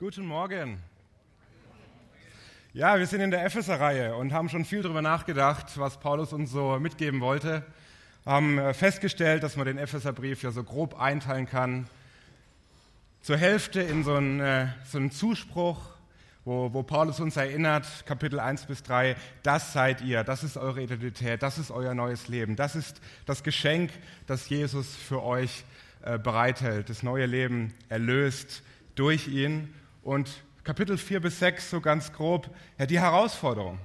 Guten 0.00 0.24
Morgen. 0.24 0.78
Ja, 2.72 2.98
wir 2.98 3.06
sind 3.06 3.20
in 3.20 3.30
der 3.30 3.44
Epheser-Reihe 3.44 4.16
und 4.16 4.32
haben 4.32 4.48
schon 4.48 4.64
viel 4.64 4.80
darüber 4.80 5.02
nachgedacht, 5.02 5.78
was 5.78 6.00
Paulus 6.00 6.32
uns 6.32 6.50
so 6.50 6.78
mitgeben 6.80 7.20
wollte. 7.20 7.66
Haben 8.24 8.56
äh, 8.56 8.72
festgestellt, 8.72 9.42
dass 9.42 9.56
man 9.56 9.66
den 9.66 9.76
Epheserbrief 9.76 10.42
ja 10.42 10.52
so 10.52 10.64
grob 10.64 10.98
einteilen 10.98 11.44
kann. 11.44 11.86
Zur 13.20 13.36
Hälfte 13.36 13.82
in 13.82 14.02
so 14.02 14.14
einen, 14.14 14.40
äh, 14.40 14.68
so 14.86 14.96
einen 14.96 15.10
Zuspruch, 15.10 15.82
wo, 16.46 16.72
wo 16.72 16.82
Paulus 16.82 17.20
uns 17.20 17.36
erinnert, 17.36 17.84
Kapitel 18.06 18.40
1 18.40 18.64
bis 18.64 18.82
3, 18.82 19.16
das 19.42 19.74
seid 19.74 20.00
ihr, 20.00 20.24
das 20.24 20.44
ist 20.44 20.56
eure 20.56 20.80
Identität, 20.80 21.42
das 21.42 21.58
ist 21.58 21.70
euer 21.70 21.92
neues 21.92 22.26
Leben, 22.26 22.56
das 22.56 22.74
ist 22.74 23.02
das 23.26 23.42
Geschenk, 23.42 23.90
das 24.26 24.48
Jesus 24.48 24.96
für 24.96 25.22
euch 25.22 25.62
äh, 26.00 26.18
bereithält, 26.18 26.88
das 26.88 27.02
neue 27.02 27.26
Leben 27.26 27.74
erlöst 27.90 28.62
durch 28.94 29.28
ihn. 29.28 29.74
Und 30.02 30.44
Kapitel 30.64 30.96
4 30.96 31.20
bis 31.20 31.38
6, 31.40 31.70
so 31.70 31.80
ganz 31.80 32.12
grob, 32.12 32.48
ja, 32.78 32.86
die 32.86 32.98
Herausforderung. 32.98 33.78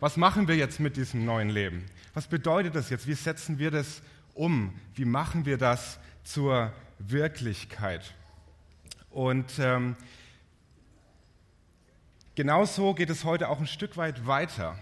Was 0.00 0.18
machen 0.18 0.48
wir 0.48 0.56
jetzt 0.56 0.80
mit 0.80 0.96
diesem 0.96 1.24
neuen 1.24 1.48
Leben? 1.48 1.86
Was 2.12 2.26
bedeutet 2.26 2.74
das 2.74 2.90
jetzt? 2.90 3.06
Wie 3.06 3.14
setzen 3.14 3.58
wir 3.58 3.70
das 3.70 4.02
um? 4.34 4.74
Wie 4.94 5.06
machen 5.06 5.46
wir 5.46 5.56
das 5.56 5.98
zur 6.24 6.72
Wirklichkeit? 6.98 8.14
Und 9.10 9.58
ähm, 9.58 9.96
genauso 12.34 12.92
geht 12.92 13.08
es 13.08 13.24
heute 13.24 13.48
auch 13.48 13.58
ein 13.58 13.66
Stück 13.66 13.96
weit 13.96 14.26
weiter. 14.26 14.78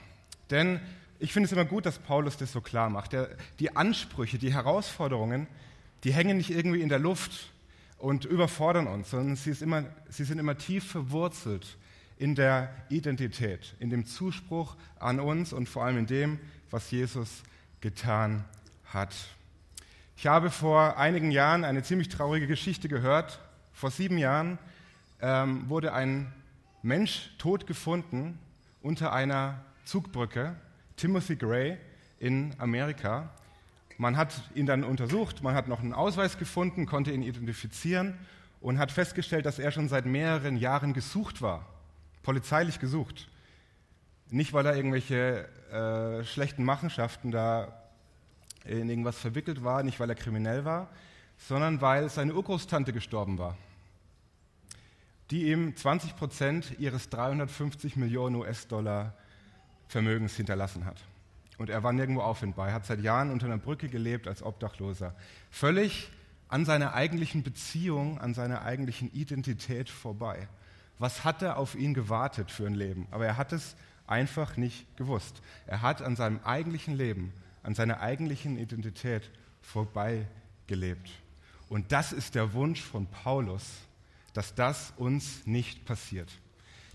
Denn 0.50 0.80
ich 1.20 1.32
finde 1.32 1.46
es 1.46 1.52
immer 1.52 1.64
gut, 1.64 1.86
dass 1.86 2.00
Paulus 2.00 2.36
das 2.36 2.50
so 2.50 2.60
klar 2.60 2.90
macht. 2.90 3.12
Der, 3.12 3.28
die 3.60 3.76
Ansprüche, 3.76 4.38
die 4.38 4.52
Herausforderungen, 4.52 5.46
die 6.02 6.12
hängen 6.12 6.36
nicht 6.36 6.50
irgendwie 6.50 6.82
in 6.82 6.88
der 6.88 6.98
Luft 6.98 7.52
und 8.04 8.26
überfordern 8.26 8.86
uns, 8.86 9.08
sondern 9.08 9.34
sie, 9.34 9.52
immer, 9.64 9.84
sie 10.10 10.24
sind 10.24 10.38
immer 10.38 10.58
tief 10.58 10.84
verwurzelt 10.90 11.78
in 12.18 12.34
der 12.34 12.68
Identität, 12.90 13.74
in 13.78 13.88
dem 13.88 14.04
Zuspruch 14.04 14.76
an 14.98 15.18
uns 15.18 15.54
und 15.54 15.70
vor 15.70 15.86
allem 15.86 15.96
in 15.96 16.06
dem, 16.06 16.38
was 16.70 16.90
Jesus 16.90 17.42
getan 17.80 18.44
hat. 18.84 19.14
Ich 20.18 20.26
habe 20.26 20.50
vor 20.50 20.98
einigen 20.98 21.30
Jahren 21.30 21.64
eine 21.64 21.82
ziemlich 21.82 22.10
traurige 22.10 22.46
Geschichte 22.46 22.88
gehört. 22.88 23.40
Vor 23.72 23.90
sieben 23.90 24.18
Jahren 24.18 24.58
ähm, 25.22 25.66
wurde 25.70 25.94
ein 25.94 26.30
Mensch 26.82 27.30
tot 27.38 27.66
gefunden 27.66 28.38
unter 28.82 29.14
einer 29.14 29.64
Zugbrücke, 29.86 30.54
Timothy 30.98 31.36
Gray 31.36 31.78
in 32.18 32.54
Amerika. 32.58 33.30
Man 33.96 34.16
hat 34.16 34.34
ihn 34.54 34.66
dann 34.66 34.82
untersucht, 34.82 35.42
man 35.42 35.54
hat 35.54 35.68
noch 35.68 35.80
einen 35.80 35.92
Ausweis 35.92 36.38
gefunden, 36.38 36.86
konnte 36.86 37.12
ihn 37.12 37.22
identifizieren 37.22 38.18
und 38.60 38.78
hat 38.78 38.90
festgestellt, 38.90 39.46
dass 39.46 39.58
er 39.58 39.70
schon 39.70 39.88
seit 39.88 40.06
mehreren 40.06 40.56
Jahren 40.56 40.94
gesucht 40.94 41.42
war, 41.42 41.66
polizeilich 42.22 42.80
gesucht. 42.80 43.28
Nicht, 44.30 44.52
weil 44.52 44.66
er 44.66 44.74
irgendwelche 44.74 45.48
äh, 45.70 46.24
schlechten 46.24 46.64
Machenschaften 46.64 47.30
da 47.30 47.80
in 48.64 48.88
irgendwas 48.88 49.18
verwickelt 49.18 49.62
war, 49.62 49.82
nicht 49.82 50.00
weil 50.00 50.08
er 50.08 50.16
kriminell 50.16 50.64
war, 50.64 50.88
sondern 51.36 51.80
weil 51.80 52.08
seine 52.08 52.34
Urgroßtante 52.34 52.92
gestorben 52.92 53.38
war, 53.38 53.56
die 55.30 55.50
ihm 55.50 55.76
20 55.76 56.16
Prozent 56.16 56.78
ihres 56.78 57.10
350 57.10 57.96
Millionen 57.96 58.36
US-Dollar 58.36 59.14
Vermögens 59.88 60.34
hinterlassen 60.36 60.86
hat. 60.86 60.96
Und 61.58 61.70
er 61.70 61.82
war 61.82 61.92
nirgendwo 61.92 62.22
auffindbar. 62.22 62.68
Er 62.68 62.74
hat 62.74 62.86
seit 62.86 63.00
Jahren 63.00 63.30
unter 63.30 63.46
einer 63.46 63.58
Brücke 63.58 63.88
gelebt 63.88 64.26
als 64.26 64.42
Obdachloser. 64.42 65.14
Völlig 65.50 66.10
an 66.48 66.64
seiner 66.64 66.94
eigentlichen 66.94 67.42
Beziehung, 67.42 68.20
an 68.20 68.34
seiner 68.34 68.62
eigentlichen 68.62 69.12
Identität 69.12 69.88
vorbei. 69.88 70.48
Was 70.98 71.24
hat 71.24 71.42
er 71.42 71.56
auf 71.56 71.74
ihn 71.74 71.94
gewartet 71.94 72.50
für 72.50 72.66
ein 72.66 72.74
Leben? 72.74 73.06
Aber 73.10 73.26
er 73.26 73.36
hat 73.36 73.52
es 73.52 73.76
einfach 74.06 74.56
nicht 74.56 74.96
gewusst. 74.96 75.42
Er 75.66 75.82
hat 75.82 76.02
an 76.02 76.16
seinem 76.16 76.40
eigentlichen 76.44 76.94
Leben, 76.94 77.32
an 77.62 77.74
seiner 77.74 78.00
eigentlichen 78.00 78.58
Identität 78.58 79.30
vorbei 79.62 80.26
gelebt. 80.66 81.10
Und 81.68 81.92
das 81.92 82.12
ist 82.12 82.34
der 82.34 82.52
Wunsch 82.52 82.82
von 82.82 83.06
Paulus, 83.06 83.64
dass 84.32 84.54
das 84.54 84.92
uns 84.96 85.46
nicht 85.46 85.84
passiert. 85.84 86.28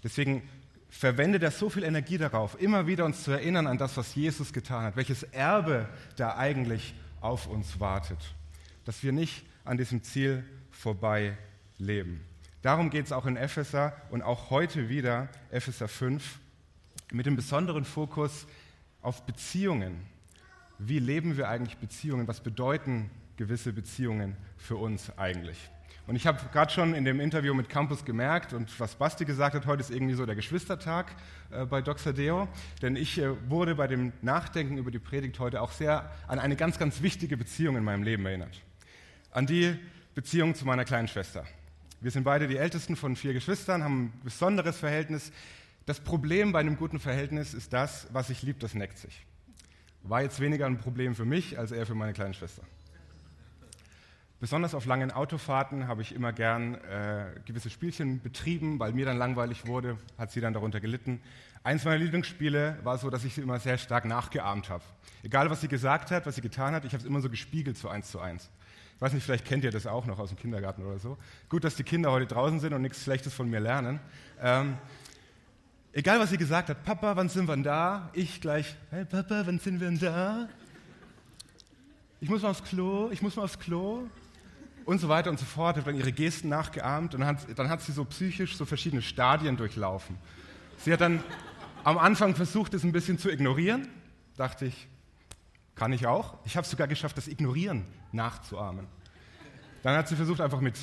Deswegen 0.04 0.48
verwendet 0.90 1.44
er 1.44 1.52
so 1.52 1.70
viel 1.70 1.84
Energie 1.84 2.18
darauf, 2.18 2.60
immer 2.60 2.88
wieder 2.88 3.06
uns 3.06 3.24
zu 3.24 3.32
erinnern 3.32 3.68
an 3.68 3.78
das, 3.78 3.96
was 3.98 4.16
Jesus 4.16 4.54
getan 4.54 4.84
hat, 4.84 4.96
welches 4.96 5.24
Erbe 5.24 5.88
da 6.16 6.36
eigentlich 6.36 6.94
auf 7.22 7.48
uns 7.48 7.80
wartet, 7.80 8.20
dass 8.86 9.04
wir 9.04 9.12
nicht 9.12 9.46
an 9.66 9.78
diesem 9.78 10.04
Ziel 10.04 10.44
vorbei 10.72 11.38
leben. 11.78 12.26
Darum 12.62 12.90
geht 12.90 13.06
es 13.06 13.12
auch 13.12 13.26
in 13.26 13.38
Epheser 13.38 13.94
und 14.10 14.22
auch 14.22 14.50
heute 14.50 14.90
wieder, 14.90 15.30
Epheser 15.52 15.88
5, 15.88 16.40
mit 17.12 17.26
dem 17.26 17.36
besonderen 17.36 17.86
Fokus 17.86 18.48
auf 19.02 19.26
Beziehungen. 19.26 20.02
Wie 20.78 21.00
leben 21.00 21.38
wir 21.38 21.50
eigentlich 21.50 21.78
Beziehungen? 21.78 22.28
Was 22.28 22.42
bedeuten 22.42 23.10
gewisse 23.38 23.72
Beziehungen 23.72 24.36
für 24.58 24.76
uns 24.76 25.18
eigentlich? 25.18 25.70
Und 26.10 26.16
ich 26.16 26.26
habe 26.26 26.40
gerade 26.52 26.74
schon 26.74 26.96
in 26.96 27.06
dem 27.06 27.20
Interview 27.20 27.54
mit 27.54 27.70
Campus 27.70 28.04
gemerkt 28.04 28.54
und 28.54 28.80
was 28.80 28.96
Basti 28.96 29.26
gesagt 29.26 29.54
hat, 29.54 29.68
heute 29.68 29.82
ist 29.82 29.92
irgendwie 29.92 30.16
so 30.16 30.26
der 30.26 30.34
Geschwistertag 30.34 31.16
äh, 31.52 31.66
bei 31.66 31.84
Doxadeo, 31.84 32.48
denn 32.82 32.96
ich 32.96 33.20
äh, 33.20 33.30
wurde 33.48 33.76
bei 33.76 33.86
dem 33.86 34.12
Nachdenken 34.24 34.80
über 34.80 34.90
die 34.90 34.98
Predigt 34.98 35.38
heute 35.38 35.62
auch 35.62 35.72
sehr 35.72 36.12
an 36.28 36.40
eine 36.40 36.56
ganz, 36.56 36.80
ganz 36.80 37.04
wichtige 37.04 37.38
Beziehung 37.38 37.78
in 37.78 37.84
meinem 37.84 38.02
Leben 38.02 38.26
erinnert. 38.26 38.60
An 39.30 39.46
die 39.46 39.78
Beziehung 40.16 40.56
zu 40.56 40.66
meiner 40.66 40.84
kleinen 40.84 41.08
Schwester. 41.08 41.46
Wir 42.02 42.10
sind 42.10 42.24
beide 42.24 42.48
die 42.48 42.58
ältesten 42.58 42.96
von 42.96 43.16
vier 43.16 43.34
Geschwistern, 43.34 43.84
haben 43.84 44.06
ein 44.06 44.22
besonderes 44.24 44.80
Verhältnis. 44.80 45.32
Das 45.86 46.00
Problem 46.00 46.52
bei 46.52 46.60
einem 46.60 46.76
guten 46.76 47.00
Verhältnis 47.00 47.54
ist 47.54 47.72
das, 47.72 48.08
was 48.12 48.32
ich 48.32 48.42
liebt, 48.42 48.64
das 48.64 48.74
neckt 48.74 48.98
sich. 48.98 49.28
War 50.02 50.24
jetzt 50.24 50.40
weniger 50.40 50.66
ein 50.66 50.80
Problem 50.80 51.14
für 51.14 51.26
mich 51.26 51.60
als 51.60 51.72
eher 51.72 51.86
für 51.86 51.94
meine 51.94 52.14
kleine 52.14 52.34
Schwester. 52.34 52.64
Besonders 54.40 54.74
auf 54.74 54.86
langen 54.86 55.12
Autofahrten 55.12 55.90
habe 55.90 56.02
ich 56.02 56.16
immer 56.16 56.32
gern 56.32 56.76
äh, 56.76 57.26
gewisse 57.46 57.70
Spielchen 57.70 58.22
betrieben, 58.22 58.80
weil 58.80 58.94
mir 58.94 59.06
dann 59.06 59.18
langweilig 59.18 59.68
wurde, 59.68 59.98
hat 60.18 60.32
sie 60.32 60.40
dann 60.40 60.54
darunter 60.54 60.80
gelitten. 60.80 61.20
Eins 61.62 61.84
meiner 61.84 61.98
Lieblingsspiele 61.98 62.78
war 62.84 62.98
so, 62.98 63.10
dass 63.10 63.26
ich 63.26 63.34
sie 63.34 63.42
immer 63.42 63.60
sehr 63.60 63.78
stark 63.78 64.06
nachgeahmt 64.06 64.70
habe. 64.70 64.84
Egal, 65.24 65.50
was 65.50 65.60
sie 65.60 65.68
gesagt 65.68 66.10
hat, 66.12 66.26
was 66.26 66.36
sie 66.36 66.42
getan 66.42 66.74
hat, 66.74 66.86
ich 66.86 66.94
habe 66.94 67.02
es 67.02 67.06
immer 67.06 67.20
so 67.20 67.30
gespiegelt, 67.30 67.78
so 67.78 67.90
eins 67.90 68.12
zu 68.12 68.22
eins. 68.22 68.50
Ich 68.96 69.02
weiß 69.02 69.12
nicht, 69.12 69.26
vielleicht 69.26 69.44
kennt 69.44 69.66
ihr 69.66 69.72
das 69.72 69.86
auch 69.86 70.06
noch 70.06 70.20
aus 70.20 70.30
dem 70.30 70.38
Kindergarten 70.38 70.86
oder 70.86 71.00
so. 71.00 71.18
Gut, 71.50 71.66
dass 71.66 71.76
die 71.76 71.84
Kinder 71.84 72.10
heute 72.10 72.26
draußen 72.26 72.62
sind 72.62 72.72
und 72.72 72.82
nichts 72.82 73.04
Schlechtes 73.04 73.34
von 73.34 73.50
mir 73.50 73.60
lernen. 73.60 74.00
Ähm, 74.42 74.78
egal, 75.92 76.18
was 76.22 76.30
sie 76.30 76.38
gesagt 76.38 76.70
hat, 76.70 76.86
Papa, 76.86 77.18
wann 77.18 77.28
sind 77.28 77.46
wir 77.50 77.56
denn 77.56 77.64
da? 77.64 78.10
Ich 78.14 78.40
gleich, 78.40 78.74
hey 78.90 79.04
Papa, 79.04 79.42
wann 79.46 79.60
sind 79.60 79.82
wir 79.82 79.90
denn 79.90 80.00
da? 80.00 80.48
Ich 82.22 82.30
muss 82.30 82.42
mal 82.42 82.52
aufs 82.52 82.64
Klo, 82.64 83.10
ich 83.12 83.22
muss 83.22 83.36
mal 83.36 83.44
aufs 83.44 83.60
Klo 83.60 84.08
und 84.86 85.00
so 85.00 85.10
weiter 85.10 85.30
und 85.30 85.40
so 85.40 85.46
fort, 85.46 85.78
hat 85.78 85.88
dann 85.88 85.96
ihre 85.96 86.12
Gesten 86.12 86.50
nachgeahmt 86.50 87.14
und 87.14 87.22
dann 87.22 87.30
hat, 87.30 87.60
dann 87.60 87.70
hat 87.70 87.82
sie 87.82 87.92
so 87.92 88.06
psychisch 88.06 88.58
so 88.58 88.66
verschiedene 88.66 89.02
Stadien 89.02 89.58
durchlaufen. 89.58 90.18
Sie 90.78 90.92
hat 90.94 91.02
dann 91.02 91.24
am 91.84 91.98
Anfang 91.98 92.36
versucht, 92.36 92.74
es 92.74 92.84
ein 92.84 92.92
bisschen 92.92 93.18
zu 93.18 93.30
ignorieren, 93.30 93.88
dachte 94.36 94.66
ich, 94.66 94.88
kann 95.76 95.94
ich 95.94 96.08
auch. 96.08 96.38
Ich 96.46 96.58
habe 96.58 96.66
es 96.66 96.72
sogar 96.72 96.88
geschafft, 96.88 97.18
das 97.18 97.28
Ignorieren 97.28 97.86
nachzuahmen. 98.12 98.88
Dann 99.84 99.96
hat 99.96 100.08
sie 100.10 100.16
versucht, 100.16 100.42
einfach 100.42 100.60
mit 100.60 100.76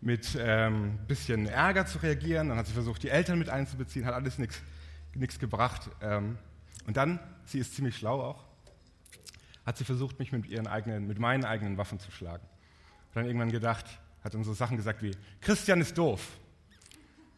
mit 0.00 0.36
ähm, 0.40 0.98
bisschen 1.06 1.46
Ärger 1.46 1.86
zu 1.86 1.98
reagieren. 1.98 2.48
Dann 2.48 2.58
hat 2.58 2.66
sie 2.66 2.72
versucht, 2.72 3.02
die 3.02 3.10
Eltern 3.10 3.38
mit 3.38 3.50
einzubeziehen, 3.50 4.06
hat 4.06 4.14
alles 4.14 4.38
nichts 4.38 5.38
gebracht. 5.38 5.90
Ähm, 6.00 6.38
und 6.86 6.96
dann, 6.96 7.20
sie 7.44 7.58
ist 7.58 7.74
ziemlich 7.74 7.96
schlau 7.96 8.22
auch, 8.22 8.44
hat 9.66 9.76
sie 9.78 9.84
versucht, 9.84 10.18
mich 10.18 10.32
mit, 10.32 10.46
ihren 10.46 10.66
eigenen, 10.66 11.06
mit 11.06 11.18
meinen 11.18 11.44
eigenen 11.44 11.76
Waffen 11.76 11.98
zu 11.98 12.10
schlagen. 12.10 12.44
Hat 13.08 13.16
dann 13.16 13.26
irgendwann 13.26 13.52
gedacht, 13.52 13.86
hat 14.24 14.34
dann 14.34 14.44
so 14.44 14.52
Sachen 14.52 14.76
gesagt 14.76 15.02
wie, 15.02 15.12
Christian 15.40 15.80
ist 15.80 15.96
doof. 15.96 16.38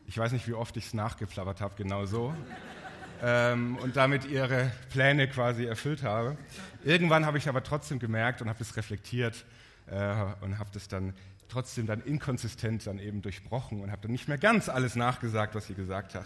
Ich 0.07 0.19
weiß 0.19 0.33
nicht, 0.33 0.47
wie 0.49 0.55
oft 0.55 0.77
ich 0.77 0.87
es 0.87 0.95
nachgeflabbert 0.95 1.61
habe, 1.61 1.75
genau 1.77 2.07
so. 2.07 2.35
ähm, 3.23 3.77
und 3.77 3.97
damit 3.97 4.25
ihre 4.25 4.73
Pläne 4.91 5.29
quasi 5.29 5.65
erfüllt 5.65 6.03
habe. 6.03 6.37
Irgendwann 6.85 7.25
habe 7.25 7.39
ich 7.39 7.49
aber 7.49 7.63
trotzdem 7.63 7.99
gemerkt 7.99 8.43
und 8.43 8.49
habe 8.49 8.59
das 8.59 8.77
reflektiert 8.77 9.45
äh, 9.87 10.25
und 10.41 10.59
habe 10.59 10.71
das 10.73 10.89
dann 10.89 11.15
trotzdem 11.49 11.87
dann 11.87 12.01
inkonsistent 12.01 12.87
dann 12.87 12.99
eben 12.99 13.23
durchbrochen 13.23 13.81
und 13.81 13.91
habe 13.91 14.03
dann 14.03 14.11
nicht 14.11 14.27
mehr 14.27 14.39
ganz 14.39 14.69
alles 14.69 14.97
nachgesagt, 14.97 15.55
was 15.55 15.67
sie 15.67 15.75
gesagt 15.75 16.15
hat. 16.15 16.25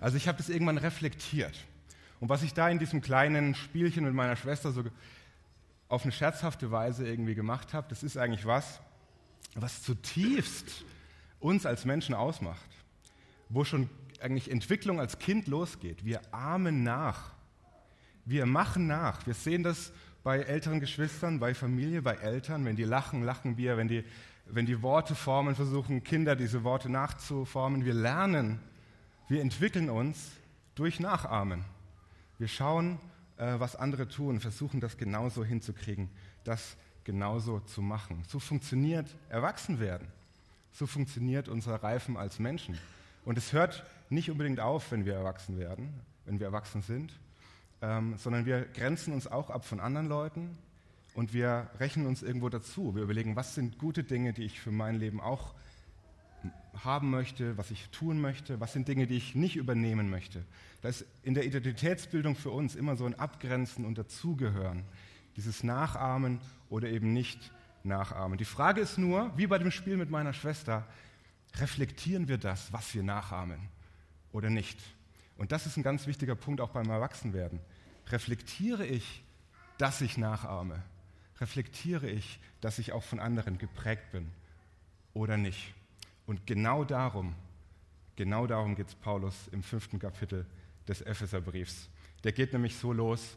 Also 0.00 0.16
ich 0.16 0.28
habe 0.28 0.38
das 0.38 0.48
irgendwann 0.48 0.78
reflektiert. 0.78 1.56
Und 2.20 2.28
was 2.28 2.42
ich 2.42 2.54
da 2.54 2.68
in 2.68 2.78
diesem 2.78 3.02
kleinen 3.02 3.54
Spielchen 3.54 4.04
mit 4.04 4.14
meiner 4.14 4.36
Schwester 4.36 4.72
so 4.72 4.84
auf 5.92 6.04
eine 6.04 6.12
scherzhafte 6.12 6.70
Weise 6.70 7.06
irgendwie 7.06 7.34
gemacht 7.34 7.74
habe, 7.74 7.86
das 7.90 8.02
ist 8.02 8.16
eigentlich 8.16 8.46
was, 8.46 8.80
was 9.54 9.82
zutiefst 9.82 10.84
uns 11.38 11.66
als 11.66 11.84
Menschen 11.84 12.14
ausmacht, 12.14 12.68
wo 13.50 13.64
schon 13.64 13.90
eigentlich 14.20 14.50
Entwicklung 14.50 15.00
als 15.00 15.18
Kind 15.18 15.48
losgeht. 15.48 16.04
Wir 16.04 16.20
ahmen 16.32 16.82
nach, 16.82 17.32
wir 18.24 18.46
machen 18.46 18.86
nach. 18.86 19.26
Wir 19.26 19.34
sehen 19.34 19.62
das 19.62 19.92
bei 20.22 20.38
älteren 20.38 20.80
Geschwistern, 20.80 21.40
bei 21.40 21.52
Familie, 21.52 22.00
bei 22.00 22.14
Eltern. 22.14 22.64
Wenn 22.64 22.76
die 22.76 22.84
lachen, 22.84 23.22
lachen 23.22 23.58
wir. 23.58 23.76
Wenn 23.76 23.88
die 23.88 24.04
wenn 24.46 24.66
die 24.66 24.82
Worte 24.82 25.14
formen, 25.14 25.54
versuchen 25.54 26.02
Kinder 26.04 26.36
diese 26.36 26.64
Worte 26.64 26.88
nachzuformen. 26.88 27.84
Wir 27.84 27.94
lernen, 27.94 28.60
wir 29.28 29.40
entwickeln 29.40 29.88
uns 29.88 30.32
durch 30.74 31.00
Nachahmen. 31.00 31.64
Wir 32.38 32.48
schauen, 32.48 32.98
äh, 33.42 33.58
was 33.58 33.74
andere 33.74 34.06
tun, 34.06 34.38
versuchen 34.38 34.80
das 34.80 34.96
genauso 34.96 35.44
hinzukriegen, 35.44 36.08
das 36.44 36.76
genauso 37.02 37.58
zu 37.58 37.82
machen. 37.82 38.22
So 38.28 38.38
funktioniert 38.38 39.08
Erwachsenwerden. 39.30 40.06
So 40.72 40.86
funktioniert 40.86 41.48
unser 41.48 41.74
Reifen 41.82 42.16
als 42.16 42.38
Menschen. 42.38 42.78
Und 43.24 43.36
es 43.36 43.52
hört 43.52 43.84
nicht 44.10 44.30
unbedingt 44.30 44.60
auf, 44.60 44.92
wenn 44.92 45.04
wir 45.04 45.14
erwachsen 45.14 45.58
werden, 45.58 45.92
wenn 46.24 46.38
wir 46.38 46.46
erwachsen 46.46 46.82
sind, 46.82 47.12
ähm, 47.80 48.14
sondern 48.16 48.46
wir 48.46 48.62
grenzen 48.62 49.12
uns 49.12 49.26
auch 49.26 49.50
ab 49.50 49.64
von 49.64 49.80
anderen 49.80 50.06
Leuten 50.06 50.56
und 51.14 51.34
wir 51.34 51.68
rechnen 51.80 52.06
uns 52.06 52.22
irgendwo 52.22 52.48
dazu. 52.48 52.94
Wir 52.94 53.02
überlegen, 53.02 53.34
was 53.34 53.56
sind 53.56 53.76
gute 53.76 54.04
Dinge, 54.04 54.32
die 54.32 54.44
ich 54.44 54.60
für 54.60 54.70
mein 54.70 55.00
Leben 55.00 55.20
auch 55.20 55.52
haben 56.84 57.10
möchte, 57.10 57.56
was 57.58 57.70
ich 57.70 57.88
tun 57.90 58.20
möchte, 58.20 58.60
was 58.60 58.72
sind 58.72 58.88
Dinge, 58.88 59.06
die 59.06 59.16
ich 59.16 59.34
nicht 59.34 59.56
übernehmen 59.56 60.10
möchte. 60.10 60.44
Das 60.80 61.02
ist 61.02 61.10
in 61.22 61.34
der 61.34 61.44
Identitätsbildung 61.44 62.34
für 62.34 62.50
uns 62.50 62.74
immer 62.74 62.96
so 62.96 63.04
ein 63.04 63.18
Abgrenzen 63.18 63.84
und 63.84 63.98
Dazugehören, 63.98 64.84
dieses 65.36 65.62
Nachahmen 65.62 66.40
oder 66.70 66.88
eben 66.88 67.12
nicht 67.12 67.52
nachahmen. 67.84 68.38
Die 68.38 68.44
Frage 68.44 68.80
ist 68.80 68.98
nur, 68.98 69.36
wie 69.36 69.46
bei 69.46 69.58
dem 69.58 69.70
Spiel 69.70 69.96
mit 69.96 70.10
meiner 70.10 70.32
Schwester, 70.32 70.86
reflektieren 71.56 72.28
wir 72.28 72.38
das, 72.38 72.72
was 72.72 72.94
wir 72.94 73.02
nachahmen 73.02 73.68
oder 74.32 74.50
nicht? 74.50 74.78
Und 75.36 75.52
das 75.52 75.66
ist 75.66 75.76
ein 75.76 75.82
ganz 75.82 76.06
wichtiger 76.06 76.34
Punkt 76.34 76.60
auch 76.60 76.70
beim 76.70 76.88
Erwachsenwerden. 76.88 77.60
Reflektiere 78.08 78.86
ich, 78.86 79.22
dass 79.78 80.00
ich 80.00 80.16
nachahme? 80.16 80.82
Reflektiere 81.40 82.08
ich, 82.08 82.40
dass 82.60 82.78
ich 82.78 82.92
auch 82.92 83.02
von 83.02 83.20
anderen 83.20 83.58
geprägt 83.58 84.12
bin 84.12 84.30
oder 85.14 85.36
nicht? 85.36 85.74
Und 86.32 86.46
genau 86.46 86.82
darum, 86.82 87.34
genau 88.16 88.46
darum 88.46 88.74
geht 88.74 88.88
es 88.88 88.94
Paulus 88.94 89.48
im 89.48 89.62
fünften 89.62 89.98
Kapitel 89.98 90.46
des 90.88 91.02
Epheserbriefs. 91.02 91.90
Der 92.24 92.32
geht 92.32 92.54
nämlich 92.54 92.74
so 92.74 92.94
los, 92.94 93.36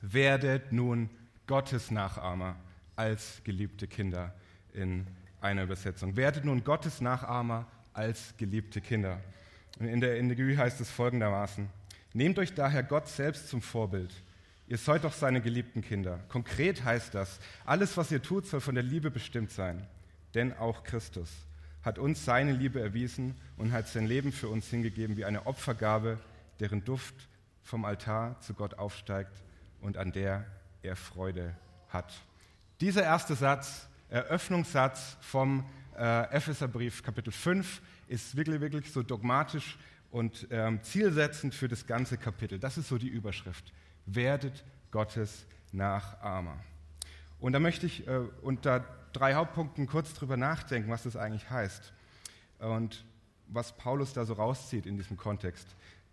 werdet 0.00 0.72
nun 0.72 1.10
Gottes 1.46 1.92
Nachahmer 1.92 2.56
als 2.96 3.40
geliebte 3.44 3.86
Kinder 3.86 4.34
in 4.72 5.06
einer 5.40 5.62
Übersetzung. 5.62 6.16
Werdet 6.16 6.44
nun 6.44 6.64
Gottes 6.64 7.00
Nachahmer 7.00 7.68
als 7.92 8.34
geliebte 8.36 8.80
Kinder. 8.80 9.22
In 9.78 10.00
der 10.00 10.20
NDGÜ 10.20 10.56
heißt 10.56 10.80
es 10.80 10.90
folgendermaßen, 10.90 11.68
nehmt 12.14 12.40
euch 12.40 12.52
daher 12.52 12.82
Gott 12.82 13.06
selbst 13.06 13.48
zum 13.48 13.62
Vorbild. 13.62 14.12
Ihr 14.66 14.78
seid 14.78 15.04
doch 15.04 15.12
seine 15.12 15.40
geliebten 15.40 15.82
Kinder. 15.82 16.18
Konkret 16.28 16.82
heißt 16.82 17.14
das, 17.14 17.38
alles, 17.64 17.96
was 17.96 18.10
ihr 18.10 18.20
tut, 18.20 18.44
soll 18.44 18.60
von 18.60 18.74
der 18.74 18.82
Liebe 18.82 19.08
bestimmt 19.08 19.52
sein. 19.52 19.86
Denn 20.34 20.52
auch 20.58 20.82
Christus 20.82 21.30
hat 21.82 21.98
uns 21.98 22.24
seine 22.24 22.52
Liebe 22.52 22.80
erwiesen 22.80 23.36
und 23.56 23.72
hat 23.72 23.88
sein 23.88 24.06
Leben 24.06 24.32
für 24.32 24.48
uns 24.48 24.68
hingegeben 24.68 25.16
wie 25.16 25.24
eine 25.24 25.46
Opfergabe, 25.46 26.18
deren 26.60 26.84
Duft 26.84 27.14
vom 27.62 27.84
Altar 27.84 28.40
zu 28.40 28.54
Gott 28.54 28.74
aufsteigt 28.74 29.42
und 29.80 29.96
an 29.96 30.12
der 30.12 30.44
er 30.82 30.96
Freude 30.96 31.54
hat. 31.88 32.12
Dieser 32.80 33.02
erste 33.02 33.34
Satz, 33.34 33.88
Eröffnungssatz 34.08 35.16
vom 35.20 35.64
äh, 35.96 36.30
Epheserbrief 36.30 37.02
Kapitel 37.02 37.32
5, 37.32 37.82
ist 38.08 38.36
wirklich, 38.36 38.60
wirklich 38.60 38.92
so 38.92 39.02
dogmatisch 39.02 39.78
und 40.10 40.46
ähm, 40.50 40.82
zielsetzend 40.82 41.54
für 41.54 41.68
das 41.68 41.86
ganze 41.86 42.16
Kapitel. 42.16 42.58
Das 42.58 42.78
ist 42.78 42.88
so 42.88 42.98
die 42.98 43.08
Überschrift. 43.08 43.72
Werdet 44.06 44.64
Gottes 44.90 45.46
Nachahmer. 45.72 46.56
Und 47.40 47.52
da 47.52 47.60
möchte 47.60 47.86
ich 47.86 48.06
äh, 48.08 48.20
unter 48.42 48.84
drei 49.12 49.34
Hauptpunkten 49.34 49.86
kurz 49.86 50.14
drüber 50.14 50.36
nachdenken, 50.36 50.90
was 50.90 51.02
das 51.02 51.16
eigentlich 51.16 51.50
heißt 51.50 51.92
und 52.58 53.04
was 53.48 53.76
Paulus 53.76 54.12
da 54.12 54.24
so 54.24 54.34
rauszieht 54.34 54.86
in 54.86 54.96
diesem 54.96 55.16
Kontext. 55.16 55.66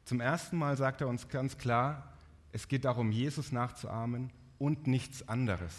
Zum 0.06 0.22
ersten 0.22 0.58
Mal 0.58 0.78
sagt 0.78 1.02
er 1.02 1.08
uns 1.08 1.28
ganz 1.28 1.58
klar, 1.58 2.14
es 2.52 2.68
geht 2.68 2.86
darum, 2.86 3.12
Jesus 3.12 3.52
nachzuahmen 3.52 4.32
und 4.60 4.88
nichts 4.88 5.28
anderes. 5.28 5.74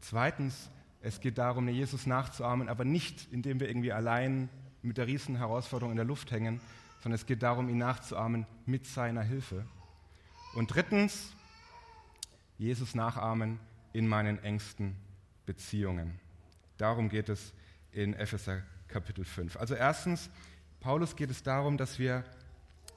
Zweitens, 0.00 0.68
es 1.00 1.20
geht 1.20 1.38
darum, 1.38 1.68
Jesus 1.68 2.06
nachzuahmen, 2.06 2.68
aber 2.68 2.84
nicht, 2.84 3.28
indem 3.30 3.60
wir 3.60 3.68
irgendwie 3.68 3.92
allein 3.92 4.48
mit 4.82 4.98
der 4.98 5.06
riesen 5.06 5.36
Herausforderung 5.36 5.92
in 5.92 5.96
der 5.96 6.06
Luft 6.06 6.30
hängen, 6.30 6.60
sondern 7.02 7.16
es 7.16 7.26
geht 7.26 7.42
darum, 7.42 7.68
ihn 7.68 7.78
nachzuahmen 7.78 8.46
mit 8.66 8.86
seiner 8.86 9.22
Hilfe. 9.22 9.64
Und 10.54 10.74
drittens, 10.74 11.32
Jesus 12.58 12.94
nachahmen 12.94 13.60
in 13.92 14.08
meinen 14.08 14.42
engsten 14.42 14.96
Beziehungen. 15.46 16.18
Darum 16.76 17.08
geht 17.08 17.28
es 17.28 17.52
in 17.92 18.14
Epheser 18.14 18.62
Kapitel 18.88 19.24
5. 19.24 19.56
Also 19.56 19.74
erstens, 19.74 20.30
Paulus 20.80 21.16
geht 21.16 21.30
es 21.30 21.42
darum, 21.42 21.76
dass 21.76 21.98
wir 21.98 22.24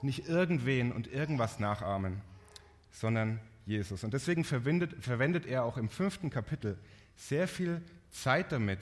nicht 0.01 0.27
irgendwen 0.27 0.91
und 0.91 1.07
irgendwas 1.07 1.59
nachahmen, 1.59 2.21
sondern 2.91 3.39
Jesus. 3.65 4.03
Und 4.03 4.13
deswegen 4.13 4.43
verwendet, 4.43 4.95
verwendet 5.03 5.45
er 5.45 5.63
auch 5.63 5.77
im 5.77 5.89
fünften 5.89 6.29
Kapitel 6.29 6.77
sehr 7.15 7.47
viel 7.47 7.81
Zeit 8.11 8.51
damit, 8.51 8.79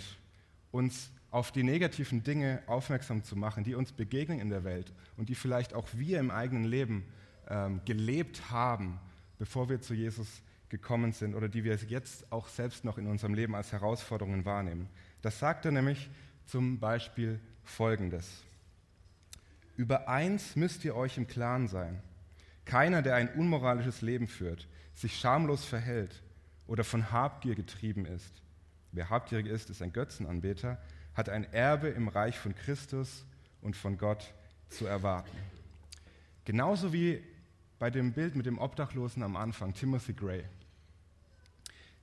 uns 0.71 1.11
auf 1.31 1.51
die 1.51 1.63
negativen 1.63 2.23
Dinge 2.23 2.61
aufmerksam 2.67 3.23
zu 3.23 3.35
machen, 3.35 3.63
die 3.63 3.75
uns 3.75 3.91
begegnen 3.91 4.39
in 4.39 4.49
der 4.49 4.63
Welt 4.63 4.93
und 5.17 5.29
die 5.29 5.35
vielleicht 5.35 5.73
auch 5.73 5.87
wir 5.93 6.19
im 6.19 6.31
eigenen 6.31 6.65
Leben 6.65 7.05
ähm, 7.49 7.81
gelebt 7.85 8.51
haben, 8.51 8.99
bevor 9.37 9.69
wir 9.69 9.81
zu 9.81 9.93
Jesus 9.93 10.41
gekommen 10.75 11.13
sind 11.13 11.35
oder 11.35 11.47
die 11.47 11.63
wir 11.63 11.75
jetzt 11.75 12.31
auch 12.31 12.47
selbst 12.47 12.83
noch 12.83 12.97
in 12.97 13.07
unserem 13.07 13.33
Leben 13.33 13.55
als 13.55 13.71
Herausforderungen 13.71 14.45
wahrnehmen. 14.45 14.89
Das 15.21 15.39
sagt 15.39 15.65
er 15.65 15.71
nämlich 15.71 16.09
zum 16.45 16.79
Beispiel 16.79 17.39
Folgendes. 17.63 18.43
Über 19.77 20.09
eins 20.09 20.55
müsst 20.55 20.83
ihr 20.83 20.95
euch 20.95 21.17
im 21.17 21.27
Klaren 21.27 21.67
sein. 21.67 22.01
Keiner, 22.65 23.01
der 23.01 23.15
ein 23.15 23.29
unmoralisches 23.29 24.01
Leben 24.01 24.27
führt, 24.27 24.67
sich 24.93 25.17
schamlos 25.17 25.63
verhält 25.63 26.21
oder 26.67 26.83
von 26.83 27.11
Habgier 27.11 27.55
getrieben 27.55 28.05
ist. 28.05 28.41
Wer 28.91 29.09
habgierig 29.09 29.47
ist, 29.47 29.69
ist 29.69 29.81
ein 29.81 29.93
Götzenanbeter, 29.93 30.81
hat 31.13 31.29
ein 31.29 31.51
Erbe 31.53 31.87
im 31.87 32.07
Reich 32.07 32.37
von 32.37 32.55
Christus 32.55 33.25
und 33.61 33.75
von 33.75 33.97
Gott 33.97 34.33
zu 34.69 34.85
erwarten. 34.85 35.37
Genauso 36.43 36.91
wie 36.91 37.23
bei 37.79 37.89
dem 37.89 38.13
Bild 38.13 38.35
mit 38.35 38.45
dem 38.45 38.57
Obdachlosen 38.57 39.23
am 39.23 39.35
Anfang, 39.35 39.73
Timothy 39.73 40.13
Gray 40.13 40.43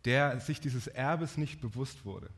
der 0.05 0.41
sich 0.41 0.61
dieses 0.61 0.87
Erbes 0.87 1.37
nicht 1.37 1.61
bewusst 1.61 2.05
wurde, 2.05 2.29